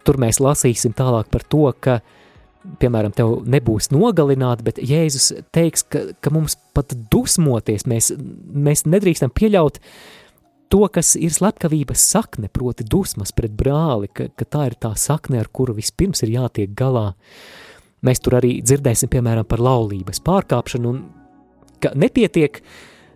Tur 0.05 0.19
mēs 0.21 0.41
lasīsim 0.43 0.93
tālāk 0.95 1.31
par 1.33 1.47
to, 1.49 1.65
ka, 1.81 2.01
piemēram, 2.83 3.15
tev 3.17 3.39
nebūs 3.49 3.89
nogalināti, 3.95 4.67
bet 4.67 4.81
Jēzus 4.83 5.31
teiks, 5.55 5.87
ka, 5.89 6.11
ka 6.21 6.33
mums 6.35 6.59
pat 6.77 6.93
dusmoties, 7.13 7.87
mēs, 7.89 8.13
mēs 8.53 8.85
nedrīkstam 8.85 9.33
pieļaut 9.33 9.81
to, 10.73 10.87
kas 10.93 11.15
ir 11.21 11.33
slepkavības 11.35 12.05
sakne, 12.15 12.49
proti 12.53 12.87
dusmas 12.89 13.35
pret 13.37 13.53
brāli, 13.57 14.09
ka, 14.09 14.31
ka 14.37 14.49
tā 14.49 14.69
ir 14.71 14.79
tā 14.81 14.95
sakne, 14.99 15.43
ar 15.43 15.51
kuru 15.53 15.77
vispirms 15.77 16.25
ir 16.25 16.33
jātiek 16.39 16.73
galā. 16.77 17.13
Mēs 18.03 18.23
tur 18.25 18.39
arī 18.41 18.57
dzirdēsim, 18.65 19.11
piemēram, 19.13 19.47
par 19.47 19.63
laulības 19.63 20.23
pārkāpšanu, 20.25 20.95
un 20.95 21.05
ka 21.83 21.93
nepietiek 21.99 22.63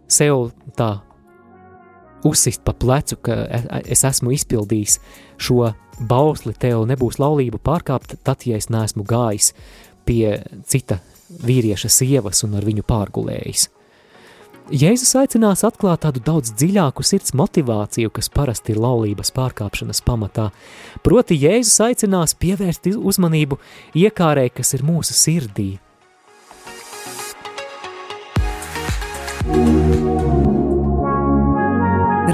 sev 0.06 0.50
tā 0.78 0.90
uzsist 2.26 2.62
pa 2.66 2.74
plecu, 2.76 3.18
ka 3.22 3.34
e, 3.34 3.60
e, 3.62 3.82
es 3.96 4.04
esmu 4.06 4.34
izpildījis 4.36 4.98
šo 5.42 5.72
bausli, 6.10 6.54
tev 6.60 6.84
nebūs 6.90 7.20
laulība 7.22 7.60
pārkāpt, 7.62 8.18
tad, 8.26 8.44
ja 8.46 8.58
es 8.60 8.68
neesmu 8.72 9.06
gājis 9.06 9.52
pie 10.06 10.38
cita 10.68 11.00
vīrieša 11.46 11.90
sievas 11.90 12.44
un 12.46 12.58
ar 12.58 12.66
viņu 12.66 12.84
pārgulējis. 12.86 13.70
Jēzus 14.66 15.12
aicinās 15.14 15.60
atklāt 15.62 16.00
tādu 16.02 16.18
daudz 16.26 16.50
dziļāku 16.58 17.04
sirds 17.06 17.30
motivāciju, 17.38 18.10
kas 18.10 18.26
parasti 18.34 18.74
ir 18.74 18.80
laulības 18.82 19.30
pārkāpšanas 19.36 20.02
pamatā. 20.02 20.48
Proti, 21.06 21.38
Jēzus 21.38 21.78
aicinās 21.86 22.34
pievērst 22.34 22.88
uzmanību 22.98 23.60
iekārē, 23.94 24.48
kas 24.50 24.74
ir 24.74 24.82
mūsu 24.82 25.14
sirdī. 25.14 25.68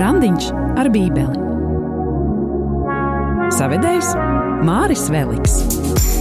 Randiņš 0.01 0.49
ar 0.81 0.89
Bībeli. 0.95 1.37
Savedējs 3.53 4.17
Māris 4.65 5.05
Veliks. 5.13 6.12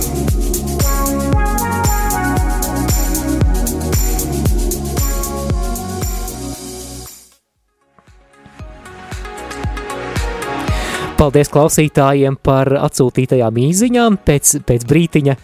Paldies 11.22 11.51
klausītājiem 11.53 12.34
par 12.41 12.72
atsūtītajām 12.82 13.57
īziņām. 13.61 14.15
Pēc, 14.26 14.55
pēc 14.65 14.86
brītiņa 14.89 15.36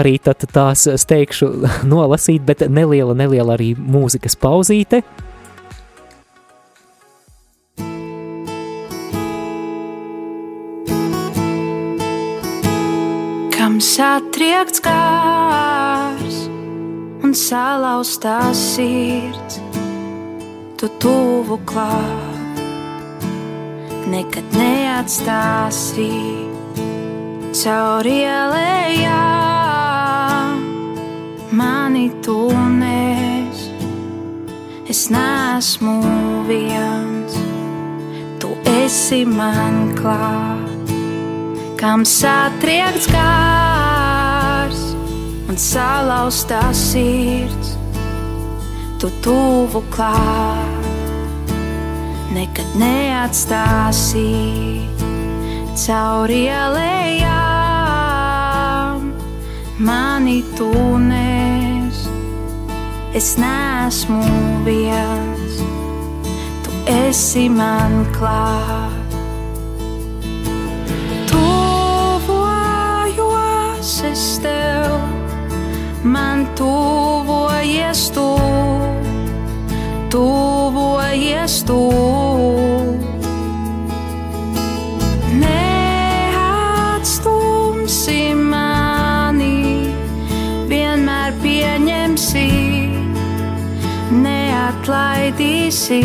arī 0.00 0.14
tās 0.24 0.86
steigšu 1.02 1.48
nolasīt, 1.92 2.46
bet 2.48 2.64
neliela, 2.72 3.12
neliela 3.12 3.58
arī 3.58 3.74
mūzikas 3.76 4.38
pauzīte. 4.40 5.02
Kam 13.58 13.76
satriekts 13.84 14.80
kārs 14.88 16.40
un 17.20 17.36
salauztās 17.36 18.64
sirds, 18.72 19.60
tu 20.80 20.88
tuvu 21.04 21.60
klāt 21.68 22.37
nekad 24.08 24.46
neatstāsi 24.56 26.08
caur 27.58 28.06
ielējām. 28.08 29.08
Mani 31.58 32.06
tu 32.24 32.38
nes, 32.78 33.62
es 34.88 35.08
neesmu 35.12 35.96
viens, 36.48 37.36
tu 38.40 38.48
esi 38.78 39.24
man 39.28 39.92
klāt, 39.98 40.92
kam 41.80 42.04
satriekts 42.08 43.08
kārs 43.12 44.82
un 45.48 45.56
salauztā 45.68 46.64
sirds, 46.76 47.76
tu 49.00 49.08
tuvu 49.24 49.80
klāt 49.94 50.77
nekad 52.34 52.74
neatstāsi 52.76 54.24
cauri 55.78 56.40
ielējām. 56.48 57.38
Mani 59.78 60.42
tu 60.58 60.68
nes, 60.98 62.08
es 63.16 63.36
neesmu 63.40 64.20
viens, 64.66 65.62
tu 66.66 66.70
esi 66.92 67.46
man 67.48 68.04
klāt. 68.16 69.16
Tuvojos 71.30 72.42
es 74.12 74.24
tev, 74.44 74.98
man 76.02 76.38
tuvojies 76.58 78.10
tu. 78.12 78.28
Tuvojies 80.10 81.62
tu. 81.68 81.78
neatlaidīsi. 94.88 96.00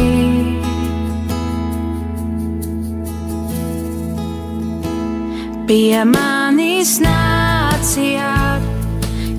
Pie 5.68 6.04
manis 6.06 6.98
nācijāt, 7.04 8.64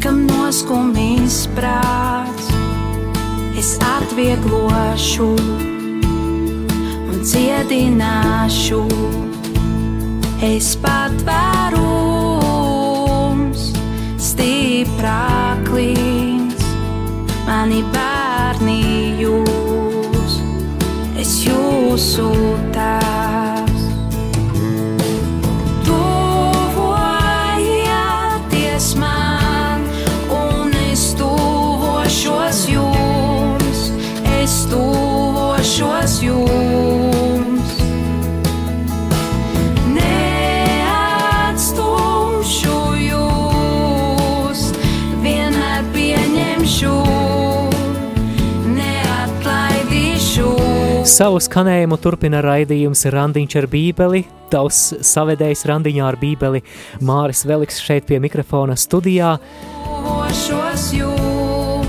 kam 0.03 0.25
noskumīs 0.29 1.45
prāts, 1.57 2.34
es 3.65 3.81
atvieglošu 3.81 5.33
un 7.09 7.17
dziedināšu. 7.25 8.85
es 10.45 10.77
patvērums, 10.85 13.73
stiprāklīns, 14.21 16.61
mani 17.49 17.81
bērni 17.97 18.85
jūs, 19.25 20.37
es 21.17 21.49
jūsu 21.49 22.29
tēvs. 22.77 23.14
Savu 51.15 51.39
skanējumu 51.39 51.95
turpina 52.03 52.41
raidījums 52.43 53.05
Randiņš 53.15 53.55
ar 53.61 53.67
Bībeli. 53.71 54.25
Tavs 54.51 54.79
savedējs 55.07 55.61
Randiņā 55.71 56.09
ar 56.09 56.17
Bībeli 56.19 56.59
Māris 57.07 57.45
Veliks 57.47 57.79
šeit 57.85 58.09
pie 58.09 58.19
mikrofona 58.19 58.75
studijā. 58.75 59.37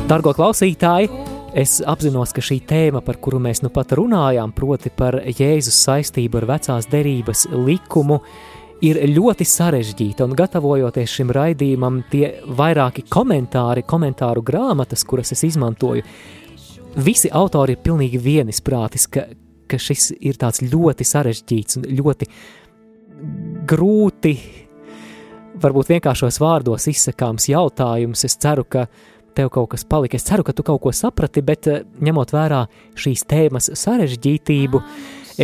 Dargo 0.05 0.35
klausītāji, 0.37 1.09
es 1.57 1.79
apzinos, 1.81 2.35
ka 2.37 2.45
šī 2.45 2.59
tēma, 2.69 3.01
par 3.01 3.17
kuru 3.17 3.41
mēs 3.41 3.63
nu 3.65 3.73
pat 3.73 3.97
runājām, 3.97 4.53
proti 4.53 4.93
par 4.93 5.17
Jēzus 5.25 5.81
saistību 5.87 6.43
ar 6.43 6.49
vecās 6.53 6.91
derības 6.93 7.47
likumu, 7.49 8.21
ir 8.85 9.01
ļoti 9.09 9.49
sarežģīta. 9.49 10.29
Un 10.29 10.37
gatavojoties 10.37 11.17
šim 11.17 11.33
raidījumam, 11.33 12.03
tie 12.13 12.35
vairāki 12.45 13.07
komentāri, 13.09 13.87
komentāru 13.89 14.45
grāmatas, 14.45 15.01
kuras 15.01 15.33
es 15.33 15.47
izmantoju, 15.49 16.05
visi 16.95 17.31
autori 17.31 17.75
ir 17.75 17.81
pilnīgi 17.83 18.19
vienisprātis, 18.21 19.07
ka, 19.11 19.25
ka 19.67 19.79
šis 19.81 20.11
ir 20.19 20.39
tāds 20.41 20.63
ļoti 20.65 21.07
sarežģīts 21.07 21.79
un 21.79 21.89
ļoti 21.97 22.29
grūti, 23.69 24.35
varbūt 25.61 25.91
vienkāršos 25.95 26.39
vārdos 26.43 26.87
izsakāms 26.91 27.49
jautājums. 27.51 28.25
Es 28.27 28.37
ceru, 28.41 28.65
ka 28.67 28.87
tev 29.35 29.51
kaut 29.51 29.73
kas 29.73 29.85
palika. 29.87 30.17
Es 30.17 30.25
ceru, 30.27 30.45
ka 30.47 30.55
tu 30.55 30.63
kaut 30.63 30.81
ko 30.83 30.93
saprati, 30.95 31.43
bet 31.45 31.67
eh, 31.71 31.83
ņemot 32.03 32.33
vērā 32.35 32.65
šīs 32.99 33.25
tēmas 33.29 33.71
sarežģītību, 33.75 34.81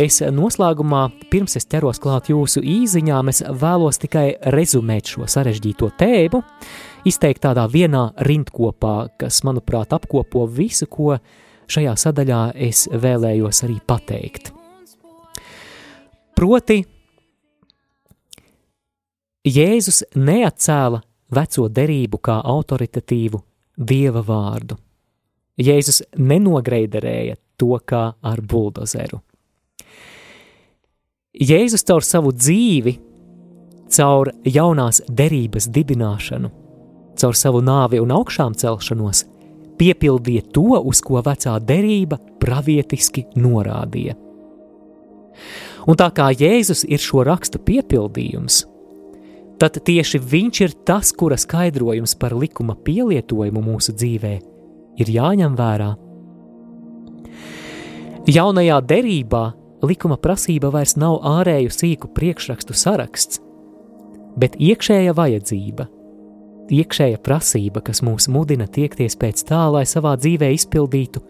es 0.00 0.22
noslēgumā, 0.32 1.02
pirms 1.32 1.58
es 1.60 1.68
ķeros 1.68 2.00
klāt 2.02 2.30
jūsu 2.32 2.62
īziņām, 2.64 3.28
es 3.32 3.42
vēlos 3.44 4.00
tikai 4.00 4.26
rezumēt 4.54 5.12
šo 5.12 5.28
sarežģīto 5.28 5.90
tēmu, 6.00 6.40
izteikt 7.08 7.42
tādā 7.46 7.66
vienā 7.70 8.10
rindkopā, 8.26 9.12
kas, 9.18 9.42
manuprāt, 9.46 9.94
apkopo 9.94 10.46
visu, 10.46 10.86
ko 10.86 11.16
šajā 11.72 11.94
sadaļā 11.98 12.42
es 12.68 12.86
vēlējos 12.92 13.62
arī 13.66 13.78
pateikt. 13.86 14.52
Proti, 16.36 16.82
Jēzus 19.42 20.04
neatcēla 20.14 21.00
veco 21.34 21.66
derību 21.68 22.20
kā 22.22 22.38
autoritatīvu 22.46 23.40
dieva 23.76 24.22
vārdu. 24.22 24.76
Jēzus 25.58 26.02
nenogreiderēja 26.16 27.36
to 27.58 27.74
kā 27.84 28.04
ar 28.22 28.40
buldozeru. 28.40 29.18
Jēzus 31.32 31.84
caur 31.88 32.04
savu 32.06 32.32
dzīvi, 32.36 32.94
caur 33.92 34.30
jaunās 34.46 35.02
derības 35.08 35.68
dibināšanu, 35.72 36.50
caur 37.22 37.38
savu 37.38 37.62
nāvi 37.64 38.00
un 38.02 38.12
augšām 38.14 38.56
celšanos, 38.58 39.24
piepildīja 39.80 40.48
to, 40.54 40.66
uz 40.82 41.00
ko 41.04 41.22
vecā 41.24 41.56
derība 41.62 42.18
pravietiski 42.42 43.28
norādīja. 43.38 44.18
Un 45.88 45.98
tā 45.98 46.10
kā 46.14 46.28
Jēzus 46.30 46.84
ir 46.86 47.02
šo 47.02 47.24
rakstu 47.26 47.58
piepildījums, 47.62 48.62
tad 49.62 49.78
tieši 49.86 50.20
viņš 50.20 50.60
ir 50.66 50.74
tas, 50.86 51.10
kura 51.14 51.38
skaidrojums 51.38 52.14
par 52.18 52.34
likuma 52.38 52.76
pielietojumu 52.86 53.62
mūsu 53.62 53.94
dzīvē 53.94 54.34
ir 55.02 55.12
jāņem 55.16 55.56
vērā. 55.58 55.92
Jaunajā 58.30 58.78
derībā 58.86 59.44
likuma 59.82 60.18
prasība 60.22 60.70
vairs 60.70 60.94
nav 61.00 61.18
ārēju 61.26 61.72
sīku 61.74 62.12
priekšrakstu 62.14 62.76
saraksts, 62.76 63.40
bet 64.38 64.54
iekšēja 64.62 65.14
vajadzība, 65.18 65.88
iekšēja 66.72 67.20
prasība, 67.24 67.82
kas 67.84 68.02
mūs 68.04 68.28
mudina 68.32 68.66
tiekties 68.66 69.16
pēc 69.20 69.44
tā, 69.48 69.66
lai 69.72 69.84
savā 69.88 70.14
dzīvē 70.20 70.52
izpildītu 70.56 71.22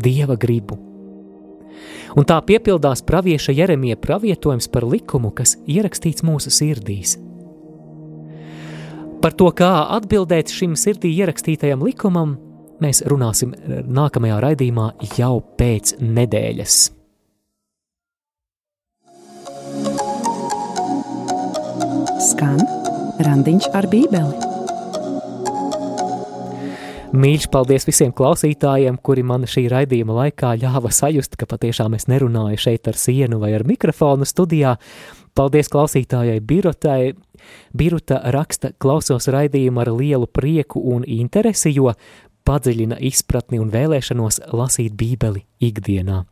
dieva 0.00 0.36
gribu. 0.40 0.78
Un 2.18 2.26
tā 2.26 2.40
piepildās 2.42 3.04
pravieša 3.06 3.54
Jeremija 3.54 3.96
pravietojums 4.00 4.68
par 4.72 4.86
likumu, 4.88 5.30
kas 5.30 5.56
ierakstīts 5.70 6.24
mūsu 6.26 6.52
sirdīs. 6.52 7.16
Par 9.20 9.36
to, 9.36 9.50
kā 9.52 9.68
atbildēt 9.98 10.52
šim 10.52 10.74
sirdī 10.80 11.12
ierakstītajam 11.20 11.84
likumam, 11.84 12.38
mēs 12.80 13.04
runāsim 13.04 13.52
nākamajā 13.84 14.40
raidījumā 14.46 14.88
jau 15.18 15.34
pēc 15.60 15.98
nedēļas. 16.00 16.80
Skan 22.30 22.62
randiņš 23.24 23.74
ar 23.76 23.88
bībeli. 23.92 24.49
Mīļš, 27.10 27.48
paldies 27.50 27.88
visiem 27.88 28.12
klausītājiem, 28.14 28.94
kuri 29.02 29.24
man 29.26 29.42
šī 29.50 29.64
raidījuma 29.72 30.14
laikā 30.14 30.52
ļāva 30.60 30.92
sajust, 30.94 31.32
ka 31.34 31.48
patiešām 31.50 31.96
es 31.96 32.04
nerunāju 32.06 32.60
šeit 32.62 32.86
ar 32.86 32.94
sienu 32.94 33.40
vai 33.42 33.50
ar 33.56 33.64
mikrofonu 33.66 34.22
studijā. 34.28 34.76
Paldies 35.34 35.66
klausītājai 35.72 36.38
Birotai. 36.38 37.16
Biruta 37.74 38.20
raksta, 38.30 38.70
klausos 38.78 39.26
raidījumu 39.26 39.82
ar 39.82 39.90
lielu 39.96 40.28
prieku 40.30 40.84
un 40.92 41.02
interesi, 41.02 41.72
jo 41.74 41.90
padziļina 42.46 43.00
izpratni 43.10 43.58
un 43.58 43.72
vēlēšanos 43.74 44.44
lasīt 44.54 44.94
Bībeli 44.94 45.42
ikdienā. 45.66 46.22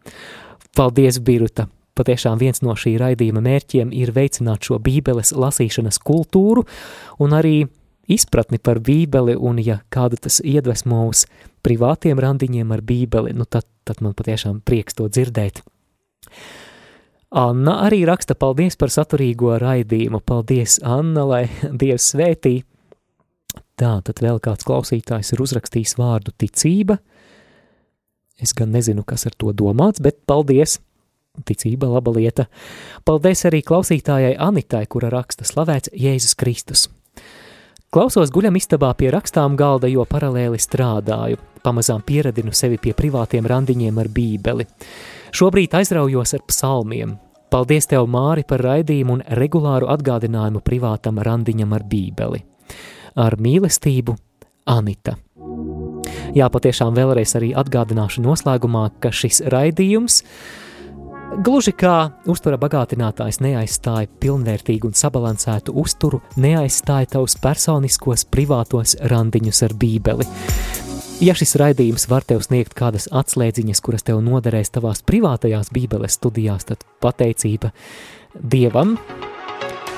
Paldies, 0.78 1.18
Biruta! 1.18 1.66
Patiešām 1.98 2.38
viens 2.38 2.62
no 2.62 2.76
šī 2.78 2.92
raidījuma 3.02 3.42
mērķiem 3.42 3.90
ir 3.90 4.14
veicināt 4.14 4.68
šo 4.68 4.78
Bībeles 4.78 5.34
lasīšanas 5.34 5.98
kultūru 6.06 6.62
un 7.18 7.34
arī 7.34 7.64
izpratni 8.08 8.58
par 8.58 8.80
Bībeli, 8.84 9.36
un 9.36 9.60
ja 9.62 9.80
kādu 9.94 10.18
tas 10.20 10.40
iedvesmo 10.44 11.04
uz 11.08 11.26
privātiem 11.66 12.18
randiņiem 12.20 12.72
ar 12.72 12.82
Bībeli, 12.84 13.34
nu 13.36 13.44
tad, 13.44 13.68
tad 13.84 14.00
man 14.04 14.16
patiešām 14.16 14.62
prieks 14.64 14.96
to 14.98 15.08
dzirdēt. 15.08 15.62
Anna 17.28 17.74
arī 17.84 18.06
raksta 18.08 18.32
paldies 18.38 18.78
par 18.80 18.88
saturīgo 18.88 19.58
raidījumu. 19.60 20.22
Paldies, 20.24 20.78
Anna, 20.80 21.26
lai 21.28 21.44
Dievs 21.80 22.14
svētī. 22.14 22.62
Tā, 23.78 23.98
tad 24.02 24.22
vēl 24.24 24.40
kāds 24.42 24.66
klausītājs 24.66 25.34
ir 25.34 25.44
uzrakstījis 25.44 25.98
vārdu 26.00 26.32
ticība. 26.40 26.98
Es 28.38 28.54
gan 28.54 28.72
nezinu, 28.72 29.04
kas 29.06 29.26
ar 29.28 29.36
to 29.36 29.52
domāts, 29.52 30.02
bet 30.02 30.22
paldies! 30.26 30.78
Ticība, 31.46 31.86
laba 31.86 32.10
lieta. 32.16 32.48
Paldies 33.06 33.44
arī 33.46 33.60
klausītājai 33.62 34.32
Anitai, 34.42 34.86
kura 34.90 35.12
raksta 35.12 35.46
slavēts 35.46 35.92
Jēzus 35.94 36.34
Kristus. 36.38 36.88
Klausos 37.88 38.28
guļam 38.28 38.58
istabā 38.58 38.90
pie 39.00 39.08
rakstām 39.14 39.54
galda, 39.56 39.88
jo 39.88 40.02
paralēli 40.04 40.58
strādāju. 40.60 41.38
Pamazām 41.64 42.02
pieradinu 42.04 42.52
sevi 42.52 42.76
pie 42.76 42.92
privātiem 42.92 43.46
randiņiem 43.48 44.00
ar 44.02 44.10
bībeli. 44.12 44.66
Šobrīd 45.32 45.72
aizraujos 45.78 46.34
ar 46.36 46.42
psalmiem. 46.50 47.14
Paldies 47.48 47.88
tev, 47.88 48.04
Māri, 48.12 48.44
par 48.44 48.60
raidījumu 48.60 49.16
un 49.16 49.24
regulāru 49.40 49.88
atgādinājumu 49.88 50.60
privātam 50.60 51.16
randiņam 51.24 51.72
ar 51.72 51.86
bībeli. 51.88 52.42
Ar 53.16 53.38
mīlestību, 53.40 54.18
Anita. 54.68 55.16
Jā, 56.36 56.52
patiešām 56.52 56.92
vēlreiz 56.92 57.32
arī 57.40 57.54
atgādināšu 57.56 58.20
noslēgumā, 58.20 58.84
ka 59.00 59.08
šis 59.16 59.46
raidījums 59.48 60.20
Gluži 61.28 61.74
kā 61.76 62.08
uztura 62.24 62.56
bagātinātājs 62.56 63.42
neaizstāja 63.44 64.08
pilnvērtīgu 64.22 64.88
un 64.88 64.94
sabalansētu 64.96 65.74
uzturu, 65.76 66.22
neaizstāja 66.40 67.10
tavus 67.12 67.34
personiskos, 67.42 68.24
privātos 68.32 68.94
randiņus 69.12 69.60
ar 69.66 69.74
Bībeli. 69.76 70.24
Ja 71.20 71.34
šis 71.36 71.52
raidījums 71.60 72.08
var 72.08 72.24
tev 72.24 72.40
sniegt 72.46 72.72
kādas 72.78 73.10
atslēdziņas, 73.12 73.82
kuras 73.84 74.06
tev 74.08 74.22
noderēs 74.24 74.72
tavās 74.72 75.04
privātajās 75.04 75.68
Bībeles 75.74 76.16
studijās, 76.16 76.64
tad 76.70 76.86
pateicība 77.04 77.74
Dievam. 78.32 78.96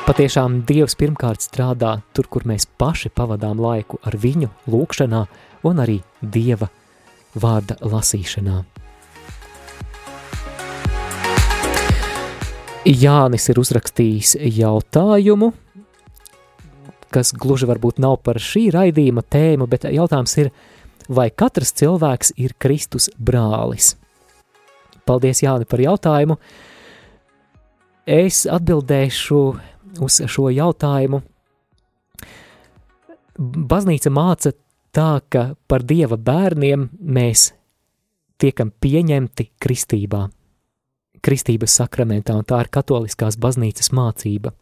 Patiešām 0.08 0.64
Dievs 0.66 0.98
pirmkārt 0.98 1.46
strādā 1.46 2.00
tur, 2.16 2.26
kur 2.26 2.48
mēs 2.50 2.66
paši 2.66 3.14
pavadām 3.14 3.62
laiku 3.62 4.02
ar 4.02 4.18
viņu 4.18 4.50
lūkšanā 4.66 5.24
un 5.70 5.86
arī 5.86 6.00
Dieva 6.20 6.72
vārda 7.38 7.78
lasīšanā. 7.86 8.79
Jānis 12.88 13.44
ir 13.52 13.58
uzrakstījis 13.60 14.38
jautājumu, 14.56 15.50
kas 17.12 17.34
gluži 17.36 17.68
varbūt 17.68 18.00
nav 18.00 18.16
par 18.24 18.40
šī 18.40 18.70
raidījuma 18.72 19.20
tēmu, 19.20 19.66
bet 19.68 19.84
jautājums 19.84 20.32
ir, 20.40 20.48
vai 21.04 21.28
katrs 21.28 21.74
cilvēks 21.76 22.32
ir 22.40 22.54
Kristus 22.56 23.10
brālis? 23.20 23.98
Paldies, 25.04 25.42
Jāni, 25.44 25.68
par 25.68 25.82
jautājumu. 25.84 26.38
Es 28.08 28.46
atbildēšu 28.48 29.42
uz 30.00 30.18
šo 30.24 30.48
jautājumu. 30.48 31.20
Baznīca 33.36 34.08
māca 34.08 34.56
tā, 34.96 35.20
ka 35.28 35.50
par 35.68 35.84
Dieva 35.84 36.16
bērniem 36.16 36.88
mēs 36.96 37.50
tiekam 38.40 38.72
pieņemti 38.72 39.50
kristībā 39.60 40.30
kristības 41.24 41.76
sakramentā, 41.80 42.34
un 42.38 42.46
tā 42.48 42.62
ir 42.64 42.72
katoliskās 42.72 43.38
baznīcas 43.40 43.92
mācība. 43.96 44.52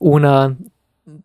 Un 0.00 0.26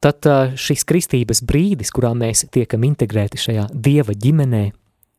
tad 0.03 0.27
šis 0.59 0.83
kristības 0.87 1.41
brīdis, 1.45 1.91
kurā 1.95 2.13
mēs 2.17 2.45
tiekam 2.53 2.83
integrēti 2.87 3.39
šajā 3.39 3.69
dieva 3.73 4.15
ģimenē, 4.17 4.65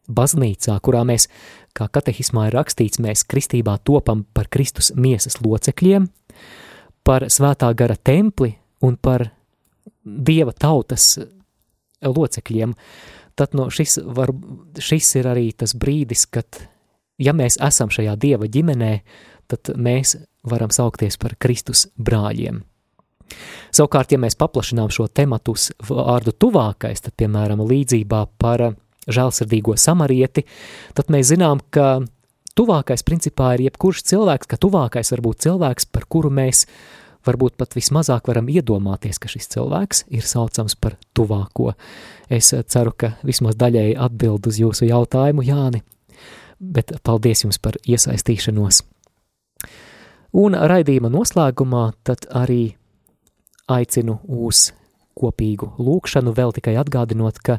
baznīcā, 0.07 0.77
kurā 0.85 1.03
mēs, 1.07 1.29
kā 1.77 1.89
katehismā 1.93 2.49
ir 2.49 2.57
rakstīts, 2.57 3.01
mēs 3.03 3.25
kristībā 3.29 3.79
topam 3.85 4.25
par 4.35 4.51
Kristus 4.53 4.93
miesas 4.95 5.41
locekļiem, 5.43 6.09
par 7.07 7.29
svētā 7.31 7.73
gara 7.79 7.97
templi 7.97 8.55
un 8.87 8.97
par 8.97 9.29
dieva 10.05 10.55
tautas 10.55 11.17
locekļiem, 12.07 12.75
tad 13.37 13.55
no 13.59 13.69
šis, 13.73 13.99
var, 14.05 14.33
šis 14.79 15.15
ir 15.21 15.31
arī 15.31 15.51
tas 15.59 15.75
brīdis, 15.77 16.27
kad 16.31 16.61
ja 17.19 17.35
mēs 17.37 17.59
esam 17.63 17.93
šajā 17.93 18.17
dieva 18.21 18.49
ģimenē, 18.49 18.93
tad 19.51 19.73
mēs 19.77 20.17
varam 20.47 20.73
saukties 20.75 21.19
par 21.21 21.37
Kristus 21.39 21.87
brāļiem. 21.99 22.63
Savukārt, 23.75 24.13
ja 24.15 24.21
mēs 24.23 24.39
paplašinām 24.39 24.91
šo 24.95 25.09
tematu 25.11 25.57
uz 25.57 25.71
vārdu 25.89 26.33
tuvākais, 26.33 27.03
tad, 27.03 27.17
piemēram, 27.19 27.65
līdzībā 27.67 28.23
par 28.39 28.69
žēlsirdīgo 29.11 29.75
samarieti, 29.79 30.47
tad 30.95 31.11
mēs 31.13 31.33
zinām, 31.33 31.61
ka 31.71 32.01
tuvākais 32.59 33.05
principā 33.07 33.55
ir 33.57 33.67
jebkurš 33.67 34.05
cilvēks, 34.13 34.51
ka 34.51 34.61
tuvākais 34.63 35.13
var 35.15 35.25
būt 35.27 35.43
cilvēks, 35.47 35.91
par 35.91 36.07
kuru 36.11 36.31
mēs 36.35 36.65
varbūt 37.27 37.57
pat 37.59 37.75
vismazāk 37.75 38.31
varam 38.31 38.47
iedomāties, 38.51 39.19
ka 39.19 39.31
šis 39.31 39.51
cilvēks 39.57 40.05
ir 40.15 40.27
saucams 40.27 40.79
par 40.79 40.95
tuvāko. 41.17 41.73
Es 42.31 42.53
ceru, 42.55 42.95
ka 42.95 43.17
vismaz 43.27 43.59
daļēji 43.59 43.99
atbild 43.99 44.47
uz 44.47 44.61
jūsu 44.63 44.87
jautājumu, 44.87 45.43
Jāni, 45.47 45.83
bet 46.61 46.93
paldies 47.07 47.45
jums 47.45 47.61
par 47.63 47.79
iesaistīšanos. 47.87 48.83
Un 50.37 50.57
raidījuma 50.57 51.09
noslēgumā 51.13 51.85
tad 52.05 52.27
arī 52.35 52.75
aicinu 53.73 54.19
uz 54.27 54.71
kopīgu 55.17 55.71
lūkšanu, 55.81 56.35
vēl 56.37 56.53
tikai 56.59 56.75
atgādinot, 56.77 57.39
ka, 57.41 57.57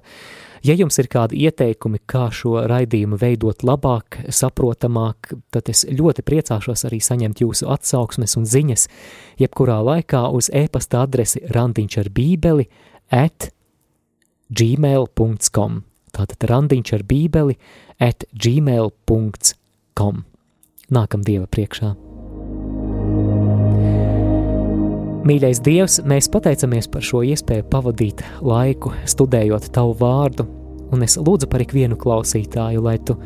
ja 0.66 0.76
jums 0.78 1.00
ir 1.02 1.10
kādi 1.10 1.42
ieteikumi, 1.48 2.04
kā 2.06 2.28
šo 2.34 2.62
raidījumu 2.70 3.18
veidot 3.18 3.66
labāk, 3.66 4.20
saprotamāk, 4.30 5.34
tad 5.54 5.72
es 5.74 5.84
ļoti 5.90 6.26
priecāšos 6.28 6.86
arī 6.90 7.02
saņemt 7.02 7.42
jūsu 7.42 7.70
atsauksmes 7.74 8.38
un 8.38 8.46
ziņas, 8.46 8.88
jebkurā 9.42 9.80
laikā 9.90 10.28
uz 10.38 10.52
e-pasta 10.54 11.02
adresi 11.08 11.42
randiņš 11.50 12.00
ar 12.04 12.14
bībeli 12.14 12.70
at 13.10 13.50
gmail.com. 14.54 15.82
Tātad 16.16 16.48
randiņš 16.50 16.94
ar 16.98 17.06
bībeli 17.08 17.58
at 18.00 18.26
gmail.com. 18.34 20.24
Nākam 20.88 21.24
Dieva 21.28 21.48
priekšā. 21.52 21.96
Mīļais 25.28 25.60
Dievs, 25.60 25.98
mēs 26.08 26.30
pateicamies 26.32 26.88
par 26.88 27.04
šo 27.04 27.20
iespēju 27.28 27.66
pavadīt 27.68 28.22
laiku, 28.48 28.94
studējot 29.12 29.66
Tavu 29.76 29.98
vārdu, 30.00 30.46
un 30.96 31.04
es 31.04 31.18
lūdzu 31.20 31.50
par 31.52 31.66
ikvienu 31.66 31.98
klausītāju, 32.00 32.84
lai 32.86 32.96
Tu 33.04 33.18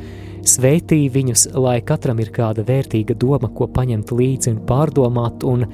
sveitī 0.41 1.03
viņus, 1.13 1.51
lai 1.53 1.77
katram 1.85 2.23
ir 2.23 2.31
kāda 2.33 2.65
vērtīga 2.65 3.13
doma, 3.21 3.51
ko 3.53 3.67
paņemt 3.69 4.15
līdzi 4.17 4.55
un 4.55 4.63
pārdomāt, 4.65 5.45
un 5.45 5.67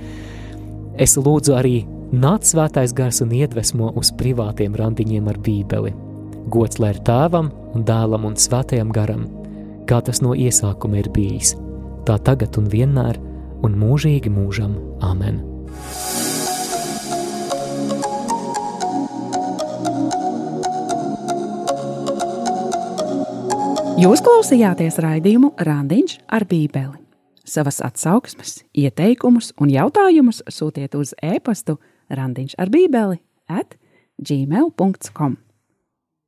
es 1.00 1.16
lūdzu 1.16 1.56
arī 1.56 1.78
nāc 2.12 2.52
svētais 2.52 2.92
gars 2.98 3.22
un 3.24 3.32
iedvesmo 3.32 3.94
uz 3.96 4.12
privātiem 4.20 4.76
randiņiem 4.76 5.32
ar 5.32 5.40
bībeli. 5.48 5.96
Gods 6.48 6.80
lai 6.80 6.94
ir 6.96 7.02
tēvam 7.08 7.52
un 7.76 7.84
dēlam 7.88 8.28
un 8.30 8.38
svētajam 8.40 8.92
garam, 8.96 9.26
kā 9.90 10.00
tas 10.04 10.22
no 10.24 10.36
iesākuma 10.36 11.02
ir 11.02 11.10
bijis, 11.14 11.56
tā 12.08 12.16
tagad 12.24 12.56
un 12.60 12.70
vienmēr 12.72 13.20
un 13.66 13.76
mūžīgi 13.80 14.32
mūžam. 14.32 14.78
Amen! 15.04 15.42
Jūs 23.98 24.22
klausījāties 24.22 25.00
raidījumu 25.02 25.56
Randiņš 25.58 26.20
ar 26.30 26.46
Bībeli. 26.46 27.02
Savas 27.48 27.80
atsauksmes, 27.80 28.60
ieteikumus 28.76 29.54
un 29.64 29.72
jautājumus 29.72 30.42
sūtiet 30.52 30.98
uz 31.00 31.14
e-pastu 31.24 31.78
randiņš 32.12 32.58
ar 32.60 32.72
bībeli 32.74 33.22
at 33.48 33.78
gmail.com. 34.20 35.38